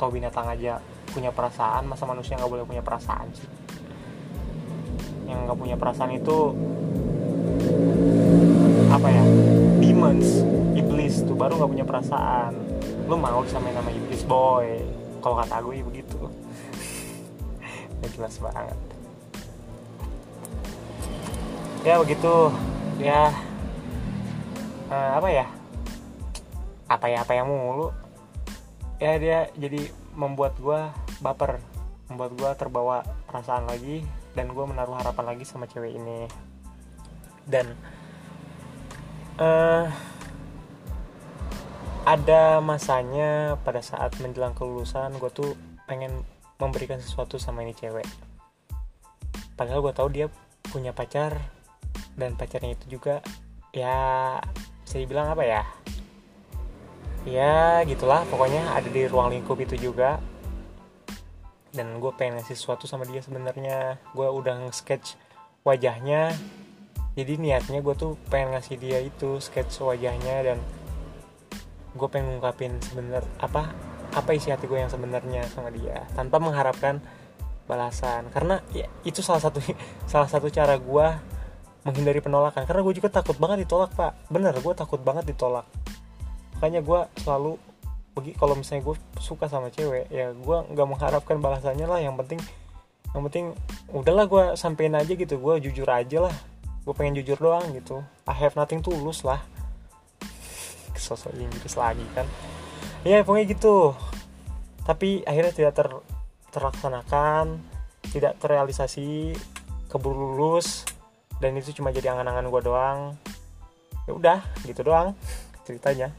[0.00, 0.80] Tau binatang aja
[1.10, 3.48] punya perasaan masa manusia nggak boleh punya perasaan sih?
[5.28, 6.38] Yang nggak punya perasaan itu
[8.90, 9.22] apa ya
[9.78, 10.42] demons
[10.74, 12.52] iblis tuh baru nggak punya perasaan.
[13.04, 14.80] Lu mau sama nama iblis boy.
[15.20, 16.16] Kalau kata gue begitu.
[18.16, 18.99] Jelas banget
[21.84, 22.52] ya begitu.
[23.00, 23.32] Ya.
[24.90, 25.46] Uh, apa ya?
[26.90, 27.94] Apa ya apa yang mulu.
[29.00, 30.80] Ya dia jadi membuat gue
[31.24, 31.60] baper.
[32.10, 34.02] Membuat gue terbawa perasaan lagi
[34.34, 36.26] dan gue menaruh harapan lagi sama cewek ini.
[37.48, 37.72] Dan
[39.40, 39.88] uh,
[42.04, 45.54] ada masanya pada saat menjelang kelulusan gue tuh
[45.86, 46.26] pengen
[46.60, 48.06] memberikan sesuatu sama ini cewek.
[49.56, 50.26] Padahal gue tahu dia
[50.66, 51.59] punya pacar
[52.18, 53.22] dan pacarnya itu juga
[53.70, 54.38] ya
[54.82, 55.62] bisa dibilang apa ya?
[57.28, 60.18] Ya gitulah pokoknya ada di ruang lingkup itu juga.
[61.70, 64.00] Dan gue pengen ngasih sesuatu sama dia sebenarnya.
[64.16, 65.14] Gue udah nge-sketch
[65.62, 66.34] wajahnya.
[67.14, 70.58] Jadi niatnya gue tuh pengen ngasih dia itu sketch wajahnya dan
[71.94, 73.74] gue pengen ngungkapin sebenar apa
[74.14, 76.02] apa isi hati gue yang sebenarnya sama dia.
[76.16, 76.98] Tanpa mengharapkan
[77.70, 78.26] balasan.
[78.34, 79.62] Karena ya, itu salah satu
[80.10, 81.06] salah satu cara gue
[81.86, 82.68] menghindari penolakan.
[82.68, 84.12] Karena gue juga takut banget ditolak pak.
[84.28, 85.64] Bener gue takut banget ditolak.
[86.58, 87.56] Makanya gue selalu
[88.10, 92.00] bagi kalau misalnya gue suka sama cewek ya gue nggak mengharapkan balasannya lah.
[92.02, 92.40] Yang penting
[93.10, 93.46] yang penting
[93.90, 95.40] udahlah gue sampein aja gitu.
[95.40, 96.34] Gue jujur aja lah.
[96.84, 98.04] Gue pengen jujur doang gitu.
[98.28, 99.40] I have nothing to lose lah.
[101.00, 102.28] Sosok Inggris lagi kan?
[103.08, 103.96] Ya pokoknya gitu.
[104.84, 105.88] Tapi akhirnya tidak ter
[106.50, 107.62] terlaksanakan
[108.10, 109.38] tidak terrealisasi
[109.86, 110.82] keburu lulus
[111.40, 113.00] dan itu cuma jadi angan-angan gue doang.
[114.04, 114.38] Ya udah
[114.68, 115.16] gitu doang
[115.64, 116.12] ceritanya.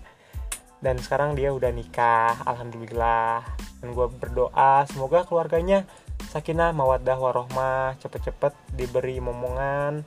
[0.81, 3.45] Dan sekarang dia udah nikah alhamdulillah.
[3.81, 5.85] Dan gue berdoa semoga keluarganya
[6.33, 10.01] sakinah mawaddah warohmah cepet-cepet diberi momongan.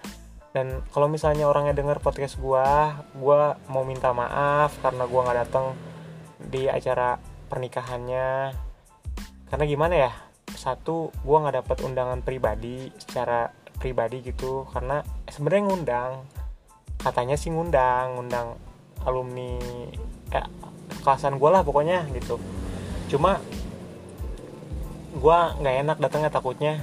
[0.54, 2.66] Dan kalau misalnya orangnya denger podcast gue
[3.18, 3.40] gue
[3.70, 5.74] mau minta maaf karena gue nggak datang
[6.42, 7.18] di acara
[7.50, 8.54] pernikahannya.
[9.50, 10.12] Karena gimana ya?
[10.54, 14.66] Satu gue nggak dapet undangan pribadi secara pribadi gitu.
[14.70, 16.12] Karena sebenarnya ngundang
[17.00, 18.56] katanya sih ngundang ngundang
[19.04, 19.60] alumni
[20.32, 20.48] eh,
[21.04, 22.40] kelasan gue lah pokoknya gitu.
[23.12, 23.38] Cuma
[25.14, 26.74] gue nggak enak datangnya takutnya.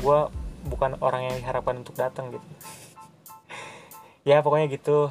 [0.00, 0.32] Gue
[0.66, 2.46] bukan orang yang diharapkan untuk datang gitu.
[4.28, 5.08] Ya pokoknya gitu.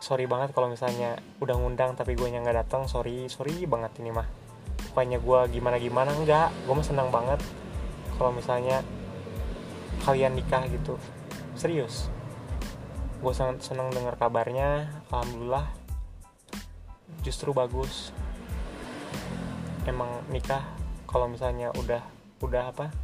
[0.00, 2.88] Sorry banget kalau misalnya udah ngundang tapi gue yang nggak datang.
[2.88, 4.28] Sorry sorry banget ini mah.
[4.92, 6.48] Pokoknya gue gimana gimana enggak.
[6.64, 7.40] Gue mah senang banget
[8.16, 8.80] kalau misalnya
[10.06, 10.94] kalian nikah gitu.
[11.58, 12.06] Serius.
[13.18, 15.02] Gue sangat senang dengar kabarnya.
[15.10, 15.66] Alhamdulillah.
[17.26, 18.14] Justru bagus.
[19.82, 20.62] Emang nikah
[21.10, 22.06] kalau misalnya udah
[22.38, 22.94] udah apa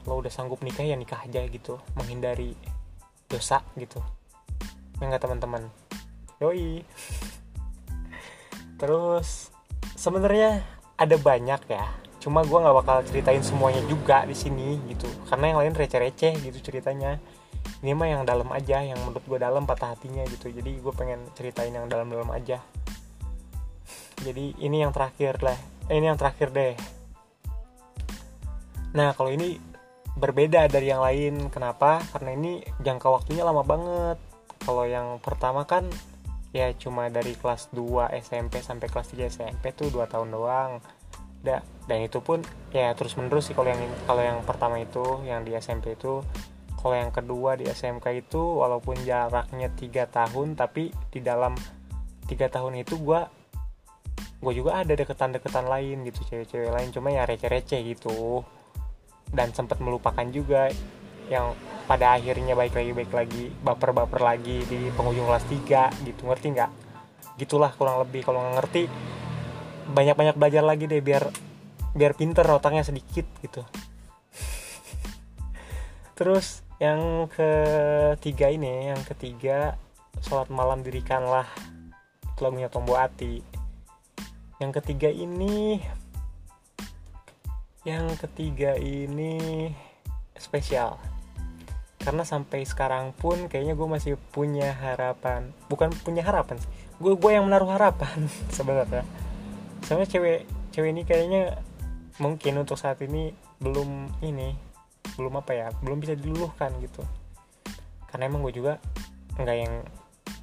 [0.00, 1.76] kalau udah sanggup nikah ya nikah aja gitu.
[1.92, 2.56] Menghindari
[3.28, 4.00] dosa gitu.
[4.96, 5.68] Ya teman-teman?
[6.40, 6.80] Yoi.
[8.80, 9.52] Terus
[9.92, 10.64] sebenarnya
[10.96, 11.84] ada banyak ya
[12.20, 15.08] cuma gue nggak bakal ceritain semuanya juga di sini gitu.
[15.26, 17.16] Karena yang lain receh-receh gitu ceritanya.
[17.80, 20.52] Ini mah yang dalam aja yang menurut gue dalam patah hatinya gitu.
[20.52, 22.60] Jadi gue pengen ceritain yang dalam-dalam aja.
[24.20, 25.56] Jadi ini yang terakhir lah.
[25.88, 26.76] Eh, ini yang terakhir deh.
[28.92, 29.56] Nah kalau ini
[30.12, 31.48] berbeda dari yang lain.
[31.48, 32.04] Kenapa?
[32.12, 34.20] Karena ini jangka waktunya lama banget.
[34.60, 35.88] Kalau yang pertama kan
[36.52, 40.82] ya cuma dari kelas 2 SMP sampai kelas 3 SMP tuh 2 tahun doang
[41.40, 45.42] da, dan itu pun ya terus menerus sih kalau yang kalau yang pertama itu yang
[45.44, 46.22] di SMP itu.
[46.80, 51.52] Kalau yang kedua di SMK itu walaupun jaraknya tiga tahun tapi di dalam
[52.24, 53.20] tiga tahun itu gue
[54.40, 56.88] gue juga ada deketan-deketan lain gitu cewek-cewek lain.
[56.88, 58.40] Cuma ya receh-receh gitu.
[59.28, 60.72] Dan sempat melupakan juga
[61.28, 61.52] yang
[61.84, 65.46] pada akhirnya baik lagi baik lagi baper-baper lagi di penghujung kelas
[66.00, 66.32] 3 gitu.
[66.32, 66.70] Ngerti nggak?
[67.36, 68.24] Gitulah kurang lebih.
[68.24, 68.82] Kalau nggak ngerti
[69.90, 71.28] banyak-banyak belajar lagi deh biar
[71.92, 73.62] biar pinter otaknya sedikit gitu.
[76.14, 79.76] Terus yang ketiga ini yang ketiga
[80.24, 81.44] sholat malam dirikanlah
[82.24, 83.44] itu lagunya Ati
[84.60, 85.80] yang ketiga ini
[87.84, 89.72] yang ketiga ini
[90.36, 91.00] spesial.
[92.00, 95.52] Karena sampai sekarang pun kayaknya gue masih punya harapan.
[95.68, 96.56] Bukan punya harapan
[97.00, 99.02] gue gue yang menaruh harapan sebenarnya
[99.90, 101.58] soalnya cewek cewek ini kayaknya
[102.22, 104.54] mungkin untuk saat ini belum ini
[105.18, 107.02] belum apa ya belum bisa diluluhkan gitu.
[108.06, 108.78] Karena emang gue juga
[109.34, 109.82] nggak yang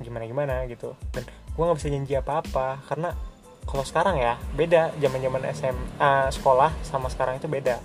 [0.04, 1.00] gimana gimana gitu.
[1.16, 3.16] Dan gue nggak bisa janji apa apa karena
[3.64, 7.80] kalau sekarang ya beda zaman zaman SMA sekolah sama sekarang itu beda.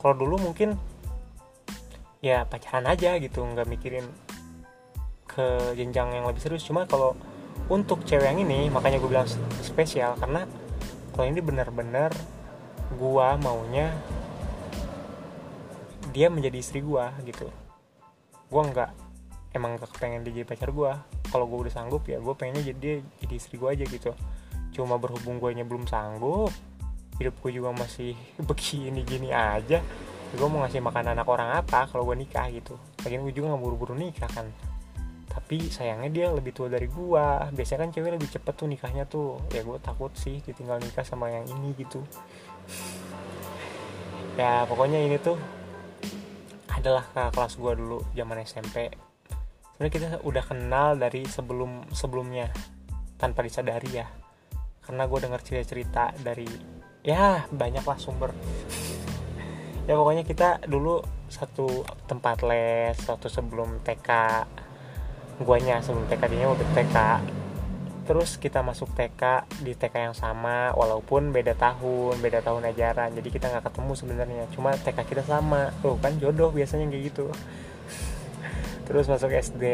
[0.00, 0.72] Kalau dulu mungkin
[2.24, 4.08] ya pacaran aja gitu nggak mikirin
[5.28, 6.64] ke jenjang yang lebih serius.
[6.64, 7.12] Cuma kalau
[7.68, 9.28] untuk cewek yang ini makanya gue bilang
[9.60, 10.48] spesial karena
[11.18, 12.14] kalau ini benar-benar
[12.94, 13.90] gue maunya
[16.14, 17.50] dia menjadi istri gue gitu.
[18.46, 18.94] Gue nggak
[19.50, 20.94] emang gak pengen dia jadi pacar gue
[21.34, 24.14] kalau gue udah sanggup ya gue pengennya jadi dia jadi istri gue aja gitu.
[24.70, 26.54] Cuma berhubung gue belum sanggup
[27.18, 28.14] hidup gue juga masih
[28.48, 29.82] begini gini aja
[30.28, 32.78] gue mau ngasih makan anak orang apa kalau gue nikah gitu.
[33.02, 34.46] Lagian gue juga nggak buru-buru nikah kan
[35.38, 39.38] tapi sayangnya dia lebih tua dari gue biasanya kan cewek lebih cepet tuh nikahnya tuh.
[39.54, 42.02] Ya gue takut sih ditinggal nikah sama yang ini gitu.
[44.34, 45.38] Ya pokoknya ini tuh
[46.74, 48.90] adalah kakak kelas gue dulu zaman SMP
[49.78, 52.50] sebenarnya kita udah kenal dari sebelum sebelumnya
[53.14, 54.10] tanpa disadari ya.
[54.82, 56.50] Karena gue dengar cerita-cerita dari
[57.06, 58.34] ya banyaklah sumber.
[59.86, 60.98] Ya pokoknya kita dulu
[61.30, 64.10] satu tempat les waktu sebelum TK
[65.42, 66.96] guanya sebelum TK dia udah TK
[68.08, 73.28] terus kita masuk TK di TK yang sama walaupun beda tahun beda tahun ajaran jadi
[73.28, 74.44] kita nggak ketemu sebenarnya.
[74.56, 75.76] Cuma TK kita sama.
[75.84, 77.28] Tuh kan jodoh biasanya kayak gitu.
[78.88, 79.64] Terus masuk SD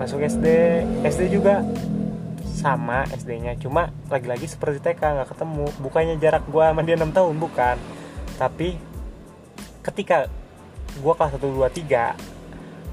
[0.00, 0.46] masuk SD
[1.04, 1.60] SD juga
[2.58, 5.68] sama SD-nya cuma lagi-lagi seperti TK nggak ketemu.
[5.84, 7.76] Bukannya jarak gue sama dia 6 tahun bukan.
[8.40, 8.80] Tapi
[9.84, 10.32] ketika
[10.96, 12.37] gue kelas 1, 2, 3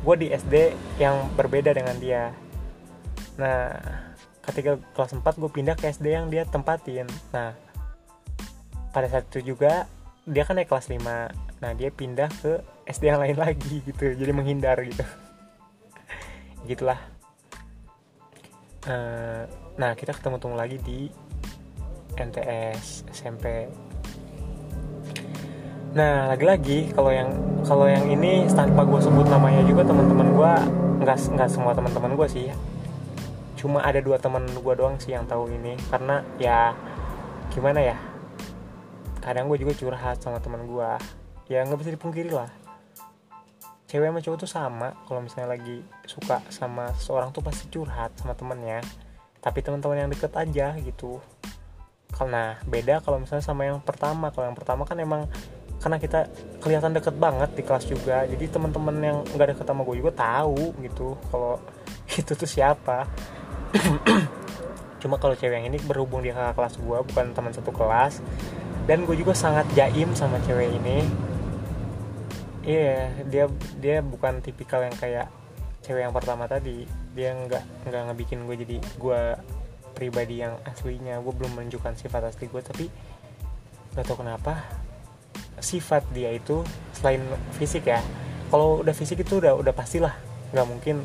[0.06, 2.30] gue di SD yang berbeda dengan dia.
[3.41, 3.74] Nah
[4.45, 7.10] ketika kelas 4 gue pindah ke SD yang dia tempatin.
[7.34, 7.58] Nah
[8.93, 9.89] pada saat itu juga
[10.30, 11.01] dia kan naik kelas 5
[11.56, 15.01] nah dia pindah ke SD yang lain lagi gitu jadi menghindar gitu.
[16.70, 17.01] Gitulah.
[18.86, 19.49] Uh,
[19.82, 21.10] nah kita ketemu temu lagi di
[22.14, 23.66] NTS SMP
[25.96, 27.32] nah lagi-lagi kalau yang
[27.64, 30.52] kalau yang ini tanpa gue sebut namanya juga teman-teman gue
[31.08, 32.48] nggak nggak semua teman-teman gue sih.
[33.56, 36.76] Cuma ada dua teman gue doang sih yang tahu ini karena ya
[37.48, 37.98] gimana ya
[39.24, 40.89] kadang gue juga curhat sama teman gue
[41.48, 42.52] ya nggak bisa dipungkiri lah.
[43.88, 48.36] Cewek sama cowok tuh sama kalau misalnya lagi suka sama seorang tuh pasti curhat sama
[48.36, 48.84] temennya.
[49.39, 51.24] Tapi teman-teman yang deket aja gitu.
[52.12, 54.34] Karena beda kalau misalnya sama yang pertama.
[54.36, 55.32] Kalau yang pertama kan emang
[55.86, 56.26] karena kita
[56.66, 58.26] kelihatan deket banget di kelas juga.
[58.26, 61.62] Jadi teman-teman yang nggak deket sama gue juga tahu gitu kalau
[62.20, 63.06] itu tuh siapa.
[65.06, 68.18] Cuma kalau cewek yang ini berhubung dia kakak kelas gue bukan teman satu kelas.
[68.90, 71.06] Dan gue juga sangat jaim sama cewek ini.
[72.66, 73.46] Iya yeah, dia
[73.78, 75.30] dia bukan tipikal yang kayak
[75.86, 76.90] cewek yang pertama tadi.
[77.14, 79.22] Dia nggak nggak ngebikin gue jadi gue
[79.94, 81.22] pribadi yang aslinya.
[81.22, 82.90] Gue belum menunjukkan sifat asli gue tapi
[83.94, 84.60] gak tau kenapa
[85.60, 86.62] sifat dia itu
[86.96, 87.22] selain
[87.58, 88.00] fisik ya.
[88.52, 90.14] Kalau udah fisik itu udah udah pastilah
[90.54, 91.02] nggak mungkin.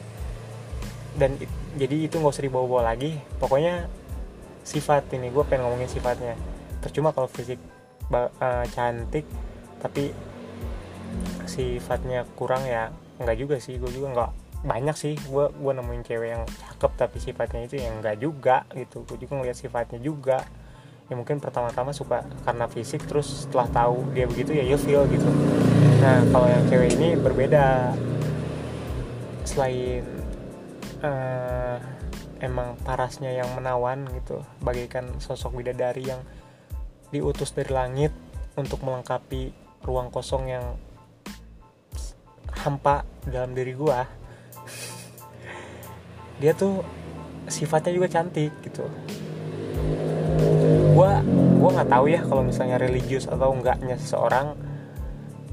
[1.16, 1.34] Dan
[1.74, 3.18] jadi itu nggak usah dibawa-bawa lagi.
[3.40, 3.90] Pokoknya
[4.62, 6.34] sifat ini gue pengen ngomongin sifatnya.
[6.78, 7.58] Percuma kalau fisik
[8.12, 9.24] uh, cantik
[9.80, 10.12] tapi
[11.48, 13.80] sifatnya kurang ya nggak juga sih.
[13.80, 14.30] Gue juga nggak
[14.66, 15.14] banyak sih.
[15.26, 19.02] Gue gue nemuin cewek yang cakep tapi sifatnya itu yang nggak juga gitu.
[19.08, 20.46] Gue juga ngeliat sifatnya juga
[21.10, 25.26] ya mungkin pertama-tama suka karena fisik terus setelah tahu dia begitu ya you feel gitu.
[25.98, 27.92] Nah kalau yang cewek ini berbeda.
[29.42, 30.06] Selain
[31.02, 31.76] uh,
[32.40, 36.22] emang parasnya yang menawan gitu bagaikan sosok bidadari yang
[37.10, 38.14] diutus dari langit
[38.54, 39.52] untuk melengkapi
[39.84, 40.64] ruang kosong yang
[42.64, 44.04] hampa dalam diri gua
[46.40, 46.80] dia tuh
[47.48, 48.84] sifatnya juga cantik gitu
[51.00, 51.24] gua
[51.56, 54.52] gua nggak tahu ya kalau misalnya religius atau enggaknya seseorang.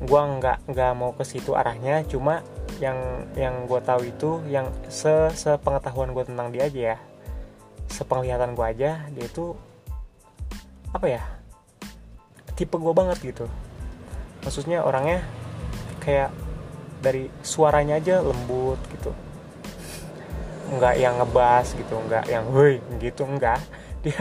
[0.04, 2.04] Gua nggak nggak mau ke situ arahnya.
[2.04, 2.43] Cuma
[2.84, 6.98] yang yang gue tahu itu yang se sepengetahuan gue tentang dia aja ya.
[7.88, 9.56] Sepenglihatan gue aja dia itu
[10.91, 11.24] apa ya?
[12.54, 13.45] Tipe gue banget gitu.
[14.43, 15.24] Maksudnya orangnya
[16.04, 16.30] kayak
[17.00, 19.16] dari suaranya aja lembut gitu.
[20.76, 23.64] Nggak yang ngebas gitu nggak yang woi gitu enggak
[24.06, 24.20] dia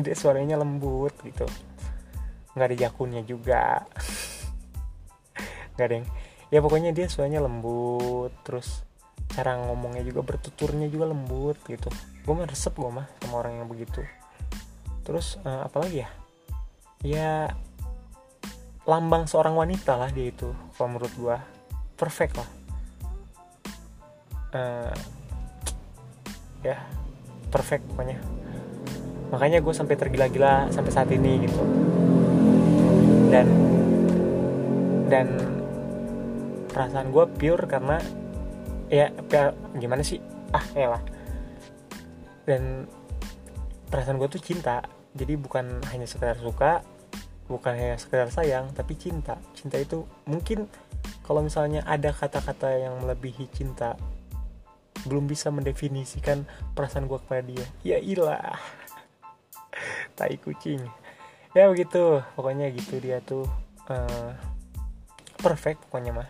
[0.00, 1.46] dia suaranya lembut gitu.
[2.56, 3.84] Nggak ada jakunnya juga.
[5.76, 6.06] Nggak ada yang
[6.48, 8.88] ya pokoknya dia suaranya lembut terus
[9.28, 11.92] cara ngomongnya juga bertuturnya juga lembut gitu.
[12.24, 14.02] Gue mah resep gue mah sama orang yang begitu.
[15.04, 16.10] Terus uh, apa lagi ya?
[17.04, 17.32] Ya
[18.88, 21.36] lambang seorang wanita lah dia itu kalau menurut gue
[22.00, 22.50] perfect lah.
[24.48, 24.96] Uh,
[26.64, 26.80] ya
[27.52, 28.16] perfect pokoknya
[29.28, 31.60] makanya gue sampai tergila-gila sampai saat ini gitu.
[33.28, 33.46] Dan
[35.08, 35.28] dan
[36.68, 37.96] perasaan gue pure karena
[38.88, 40.20] ya, ya gimana sih?
[40.52, 41.02] Ah ya lah.
[42.48, 42.88] Dan
[43.92, 44.84] perasaan gue tuh cinta.
[45.16, 46.84] Jadi bukan hanya sekedar suka
[47.48, 49.40] bukan hanya sekedar sayang tapi cinta.
[49.56, 50.68] Cinta itu mungkin
[51.24, 53.96] kalau misalnya ada kata-kata yang melebihi cinta
[55.08, 56.44] belum bisa mendefinisikan
[56.76, 57.66] perasaan gue kepada dia.
[57.84, 58.60] Ya ilah
[60.18, 60.82] tai kucing.
[61.54, 62.18] Ya begitu.
[62.34, 63.46] Pokoknya gitu dia tuh
[63.86, 64.34] uh,
[65.38, 66.28] perfect pokoknya mah.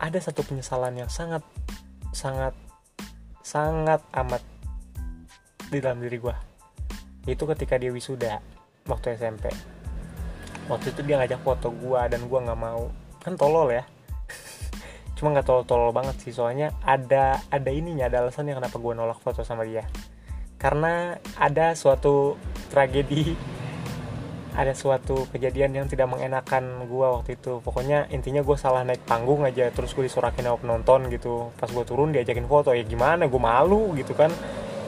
[0.00, 1.44] Ada satu penyesalan yang sangat
[2.16, 2.56] sangat
[3.44, 4.40] sangat amat
[5.68, 6.34] di dalam diri gue
[7.26, 8.38] itu ketika dia wisuda
[8.86, 9.50] waktu SMP
[10.70, 12.90] waktu itu dia ngajak foto gue dan gue nggak mau.
[13.22, 13.86] Kan tolol ya.
[15.18, 16.34] Cuma nggak tolol-tolol banget sih.
[16.34, 19.86] Soalnya ada ada ininya ada alasannya kenapa gue nolak foto sama dia
[20.56, 22.40] karena ada suatu
[22.72, 23.36] tragedi
[24.56, 27.60] ada suatu kejadian yang tidak mengenakan gue waktu itu.
[27.60, 31.52] Pokoknya intinya gue salah naik panggung aja terus gue disorakin sama penonton gitu.
[31.60, 32.72] Pas gue turun diajakin foto.
[32.72, 34.32] Ya gimana gue malu gitu kan.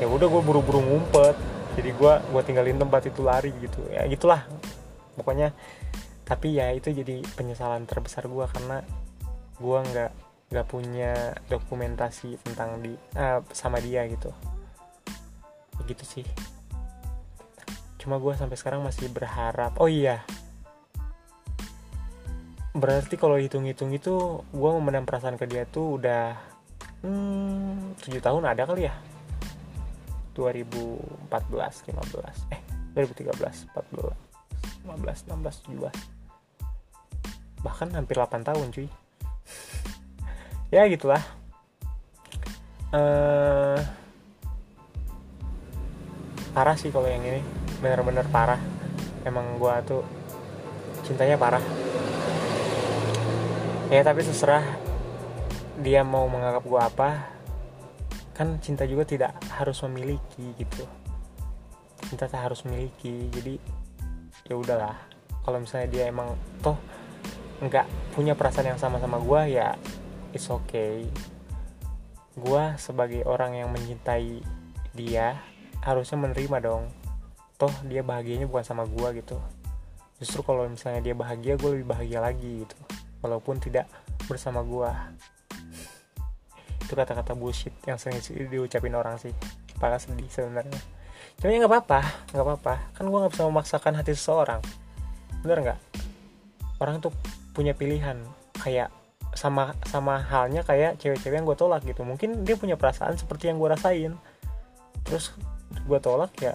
[0.01, 1.37] Ya udah gue buru-buru ngumpet.
[1.77, 3.85] Jadi gue gue tinggalin tempat itu lari gitu.
[3.93, 4.49] Ya gitulah.
[5.21, 5.53] Pokoknya
[6.25, 8.81] tapi ya itu jadi penyesalan terbesar gue karena
[9.61, 10.13] gue nggak
[10.49, 14.33] nggak punya dokumentasi tentang di uh, sama dia gitu
[15.83, 16.27] begitu sih.
[17.99, 19.77] Cuma gue sampai sekarang masih berharap.
[19.83, 20.23] Oh iya.
[22.73, 26.39] Berarti kalau hitung-hitung itu gue memendam perasaan ke dia tuh udah
[27.03, 28.95] hmm, 7 tahun ada kali ya?
[30.39, 31.27] 2014
[31.91, 32.63] 15 eh
[32.95, 34.15] 2013 14
[34.87, 36.19] 15 16 17
[37.63, 38.89] bahkan hampir 8 tahun cuy.
[40.69, 41.25] Ya gitulah.
[42.93, 43.81] Uh,
[46.59, 47.39] parah sih kalau yang ini.
[47.79, 48.59] Bener-bener parah.
[49.23, 50.03] Emang gue tuh
[51.07, 51.63] cintanya parah.
[53.95, 54.67] Ya tapi terserah
[55.79, 57.11] dia mau menganggap gue apa.
[58.35, 60.83] Kan cinta juga tidak harus memiliki gitu.
[62.11, 63.31] Cinta tak harus memiliki.
[63.31, 63.55] Jadi
[64.51, 64.99] ya udahlah.
[65.47, 66.75] Kalau misalnya dia emang toh
[67.63, 67.87] nggak
[68.19, 69.79] punya perasaan yang sama sama gue ya
[70.35, 71.07] it's okay.
[72.35, 74.43] Gue sebagai orang yang mencintai
[74.99, 75.39] dia
[75.89, 76.85] harusnya menerima dong.
[77.57, 79.41] Toh dia bahagianya bukan sama gue gitu.
[80.21, 82.77] Justru kalau misalnya dia bahagia gue lebih bahagia lagi gitu.
[83.25, 83.89] Walaupun tidak
[84.29, 84.91] bersama gue
[86.89, 88.17] itu kata-kata bullshit yang sering
[88.49, 89.33] diucapin orang sih.
[89.77, 90.81] Kepala sedih sebenarnya.
[91.37, 92.01] Cuma ya nggak apa-apa
[92.33, 92.75] nggak apa-apa.
[92.97, 94.65] Kan gue nggak bisa memaksakan hati seseorang.
[95.45, 95.79] Bener nggak?
[96.81, 97.13] Orang tuh
[97.53, 98.17] punya pilihan.
[98.57, 98.89] Kayak
[99.37, 102.03] sama sama halnya kayak cewek-cewek yang gue tolak gitu.
[102.09, 104.17] Mungkin dia punya perasaan seperti yang gue rasain.
[105.05, 105.37] Terus
[105.87, 106.55] gue tolak ya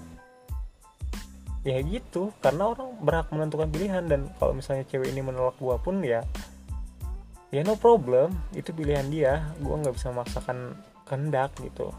[1.63, 2.35] ya gitu.
[2.43, 6.21] Karena orang berhak menentukan pilihan dan kalau misalnya cewek ini menolak gue pun ya
[7.49, 8.35] ya no problem.
[8.51, 9.55] Itu pilihan dia.
[9.63, 10.75] Gue nggak bisa memaksakan
[11.07, 11.89] kehendak gitu.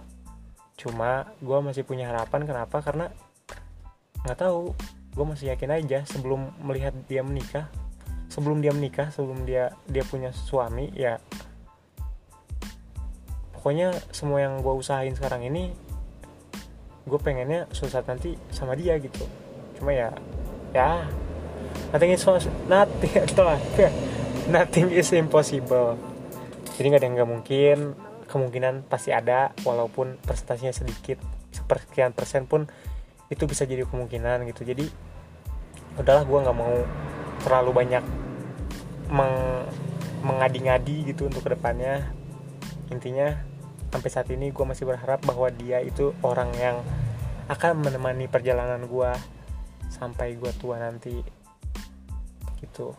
[0.76, 2.44] Cuma gue masih punya harapan.
[2.44, 2.84] Kenapa?
[2.84, 3.08] Karena
[4.24, 4.76] nggak tahu.
[5.14, 7.72] Gue masih yakin aja sebelum melihat dia menikah.
[8.28, 11.22] Sebelum dia menikah sebelum dia dia punya suami ya
[13.64, 15.72] pokoknya semua yang gue usahain sekarang ini
[17.04, 19.28] gue pengennya suatu nanti sama dia gitu.
[19.76, 20.12] Cuma ya
[20.72, 21.04] ya
[21.92, 22.24] nothing is
[22.66, 23.12] nothing
[24.54, 26.00] nothing is impossible.
[26.74, 27.78] Jadi nggak ada yang nggak mungkin
[28.26, 31.20] kemungkinan pasti ada walaupun presentasinya sedikit.
[31.54, 32.66] Sepersekian persen pun
[33.30, 34.66] itu bisa jadi kemungkinan gitu.
[34.66, 34.88] Jadi
[36.00, 36.74] udahlah gue nggak mau
[37.46, 38.04] terlalu banyak
[39.12, 39.36] meng
[40.24, 42.10] mengadi-ngadi gitu untuk ke depannya.
[42.88, 43.53] Intinya
[43.94, 46.82] sampai saat ini gue masih berharap bahwa dia itu orang yang
[47.46, 49.10] akan menemani perjalanan gue
[49.86, 51.22] sampai gue tua nanti.
[52.58, 52.90] Gitu.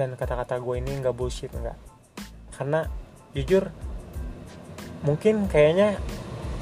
[0.00, 1.76] Dan kata-kata gue ini nggak bullshit nggak.
[2.56, 2.88] Karena
[3.36, 3.68] jujur
[5.04, 6.00] mungkin kayaknya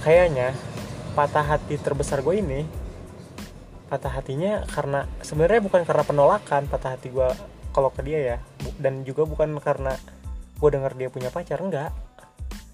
[0.02, 0.50] kayaknya
[1.14, 2.66] patah hati terbesar gue ini
[3.86, 7.28] patah hatinya karena sebenarnya bukan karena penolakan patah hati gue
[7.70, 8.36] kalau ke dia ya
[8.82, 9.94] dan juga bukan karena
[10.62, 11.90] gue dengar dia punya pacar enggak.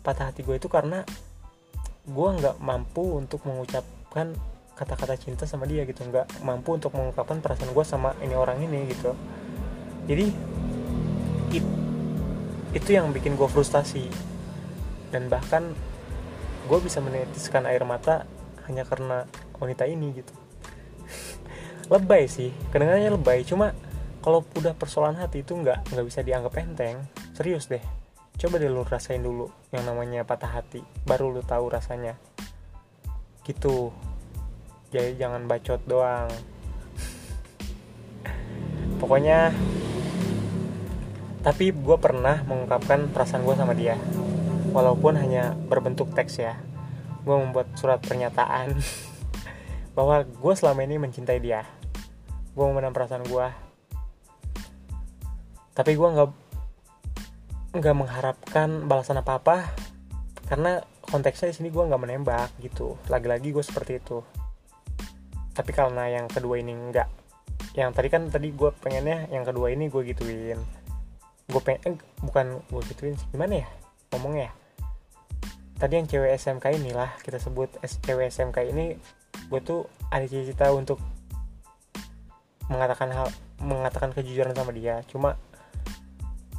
[0.04, 1.08] Patah hati gue itu karena
[2.04, 4.36] gue nggak mampu untuk mengucapkan
[4.76, 6.04] kata-kata cinta sama dia gitu.
[6.04, 9.16] Nggak mampu untuk mengungkapkan perasaan gue sama ini orang ini gitu.
[10.04, 10.26] Jadi
[11.56, 11.64] it,
[12.76, 14.04] itu yang bikin gue frustasi.
[15.08, 15.72] Dan bahkan
[16.68, 18.28] gue bisa menetiskan air mata
[18.68, 19.24] hanya karena
[19.56, 20.36] wanita ini gitu.
[21.92, 23.48] Lebay sih kedengarannya lebay.
[23.48, 23.72] Cuma
[24.20, 27.00] kalau udah persoalan hati itu nggak nggak bisa dianggap enteng
[27.38, 27.78] serius deh
[28.38, 32.18] coba deh lu rasain dulu yang namanya patah hati baru lu tahu rasanya.
[33.46, 33.94] Gitu
[34.90, 36.26] jadi jangan bacot doang.
[38.98, 39.54] Pokoknya
[41.46, 43.94] tapi gue pernah mengungkapkan perasaan gue sama dia.
[44.74, 46.58] Walaupun hanya berbentuk teks ya
[47.22, 48.74] gue membuat surat pernyataan
[49.98, 51.62] bahwa gue selama ini mencintai dia.
[52.58, 53.70] Gue memendam perasaan gue
[55.78, 56.47] tapi gue nggak
[57.78, 59.56] nggak mengharapkan balasan apa apa
[60.50, 62.98] karena konteksnya di sini gue nggak menembak gitu.
[63.08, 64.20] Lagi-lagi gue seperti itu.
[65.54, 67.08] Tapi karena yang kedua ini enggak
[67.76, 70.58] yang tadi kan tadi gue pengennya yang kedua ini gue gituin.
[71.48, 73.68] Gue pengen eh, bukan gue gituin sih gimana ya
[74.08, 74.50] ngomongnya
[75.78, 77.70] tadi yang cewek SMK inilah kita sebut
[78.02, 78.98] cewek SMK ini
[79.46, 80.98] gue tuh ada cita-cita untuk
[82.68, 83.28] mengatakan hal
[83.62, 85.00] mengatakan kejujuran sama dia.
[85.08, 85.40] Cuma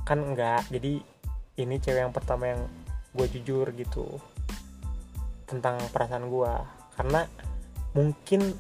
[0.10, 0.66] kan enggak.
[0.74, 0.98] Jadi
[1.62, 2.66] ini cewek yang pertama yang
[3.14, 4.18] gue jujur gitu
[5.46, 6.54] tentang perasaan gue
[6.98, 7.30] karena
[7.94, 8.54] mungkin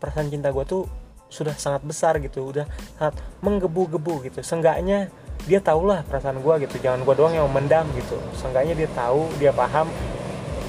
[0.00, 0.84] perasaan cinta gue tuh
[1.28, 2.64] sudah sangat besar gitu udah
[2.96, 4.40] sangat menggebu-gebu gitu.
[4.40, 5.12] Seenggaknya
[5.44, 6.80] dia tau lah perasaan gue gitu.
[6.80, 8.16] Jangan gue doang yang mendam gitu.
[8.32, 9.92] Seenggaknya dia tahu dia paham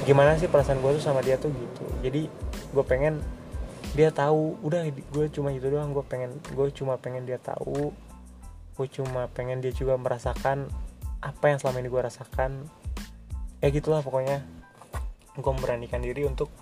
[0.03, 1.85] gimana sih perasaan gue tuh sama dia tuh gitu.
[2.03, 2.27] Jadi
[2.75, 3.23] gue pengen
[3.95, 4.59] dia tahu.
[4.63, 5.95] Udah gue cuma itu doang.
[5.95, 7.95] Gue pengen gue cuma pengen dia tahu
[8.77, 10.69] gue cuma pengen dia juga merasakan
[11.17, 12.51] apa yang selama ini gue rasakan.
[13.57, 14.45] Ya gitulah pokoknya.
[15.33, 16.53] Gue memberanikan diri untuk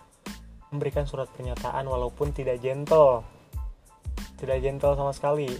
[0.72, 3.28] memberikan surat pernyataan walaupun tidak gentle.
[4.40, 5.52] Tidak gentle sama sekali.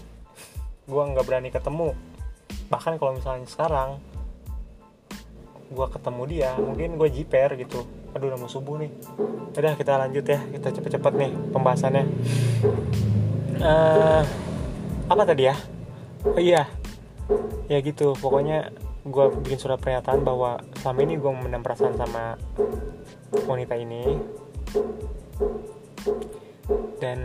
[0.88, 1.92] Gue nggak berani ketemu.
[2.72, 4.00] Bahkan kalau misalnya sekarang
[5.66, 7.84] gue ketemu dia mungkin gue jiper gitu.
[8.16, 8.88] Aduh udah mau subuh nih.
[9.52, 10.40] Udah kita lanjut ya.
[10.40, 12.04] Kita cepet-cepet nih pembahasannya.
[13.60, 14.24] Uh,
[15.08, 15.75] apa tadi ya
[16.34, 16.66] oh iya.
[17.66, 18.70] Ya gitu pokoknya
[19.06, 22.34] gue bikin surat pernyataan bahwa selama ini gue memendam perasaan sama
[23.46, 24.18] wanita ini.
[26.98, 27.22] Dan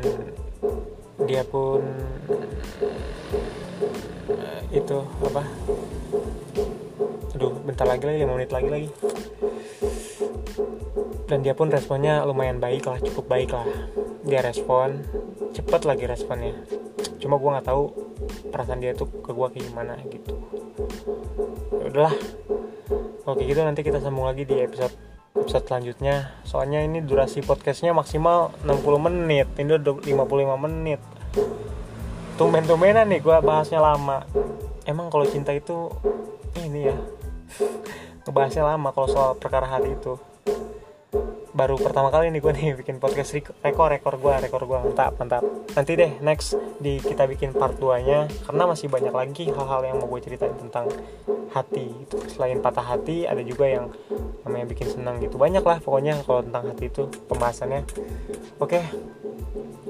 [1.25, 1.81] dia pun
[4.29, 5.43] uh, itu apa?
[7.37, 8.89] Aduh bentar lagi lagi 5 menit lagi lagi.
[11.31, 13.65] Dan dia pun responnya lumayan baik lah cukup baik lah.
[14.27, 15.01] Dia respon
[15.55, 16.53] cepet lagi responnya.
[17.17, 18.10] Cuma gue nggak tahu
[18.51, 20.33] perasaan dia tuh ke gue kayak gimana gitu.
[21.77, 22.15] Ya udahlah.
[23.27, 24.93] Oke gitu nanti kita sambung lagi di episode
[25.37, 26.35] episode selanjutnya.
[26.43, 29.47] Soalnya ini durasi podcastnya maksimal 60 menit.
[29.55, 31.01] Ini udah 55 menit.
[32.35, 34.25] Tumben-tumbenan nih gue bahasnya lama.
[34.83, 35.93] Emang kalau cinta itu
[36.59, 36.97] ini ya.
[38.25, 40.13] Ngebahasnya lama kalau soal perkara hati itu
[41.51, 45.43] baru pertama kali nih gue nih bikin podcast rekor rekor gue rekor gue mantap mantap.
[45.75, 49.99] Nanti deh next di kita bikin part 2 nya karena masih banyak lagi hal-hal yang
[49.99, 50.87] mau gue ceritain tentang
[51.51, 52.17] hati itu.
[52.31, 53.91] Selain patah hati ada juga yang
[54.47, 55.35] namanya bikin senang gitu.
[55.35, 57.83] Banyak lah pokoknya kalau tentang hati itu pembahasannya.
[58.57, 58.79] Oke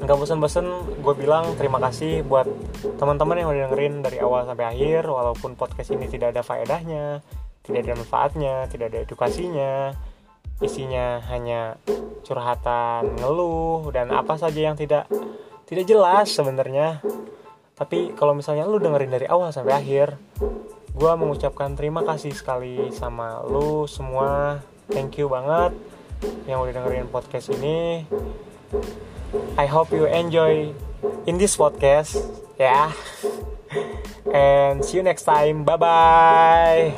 [0.02, 0.66] nggak bosan-bosan
[0.98, 2.50] gue bilang terima kasih buat
[2.98, 7.22] teman-teman yang udah dengerin dari awal sampai akhir walaupun podcast ini tidak ada faedahnya
[7.62, 9.94] tidak ada manfaatnya tidak ada edukasinya
[10.62, 11.76] isinya hanya
[12.22, 15.10] curhatan, ngeluh dan apa saja yang tidak
[15.66, 17.02] tidak jelas sebenarnya.
[17.76, 20.16] Tapi kalau misalnya lu dengerin dari awal sampai akhir,
[20.94, 24.62] gue mengucapkan terima kasih sekali sama lu semua.
[24.92, 25.74] Thank you banget
[26.46, 28.06] yang udah dengerin podcast ini.
[29.58, 30.76] I hope you enjoy
[31.26, 32.20] in this podcast,
[32.60, 32.70] ya.
[32.70, 32.90] Yeah.
[34.32, 35.64] And see you next time.
[35.66, 36.94] Bye bye.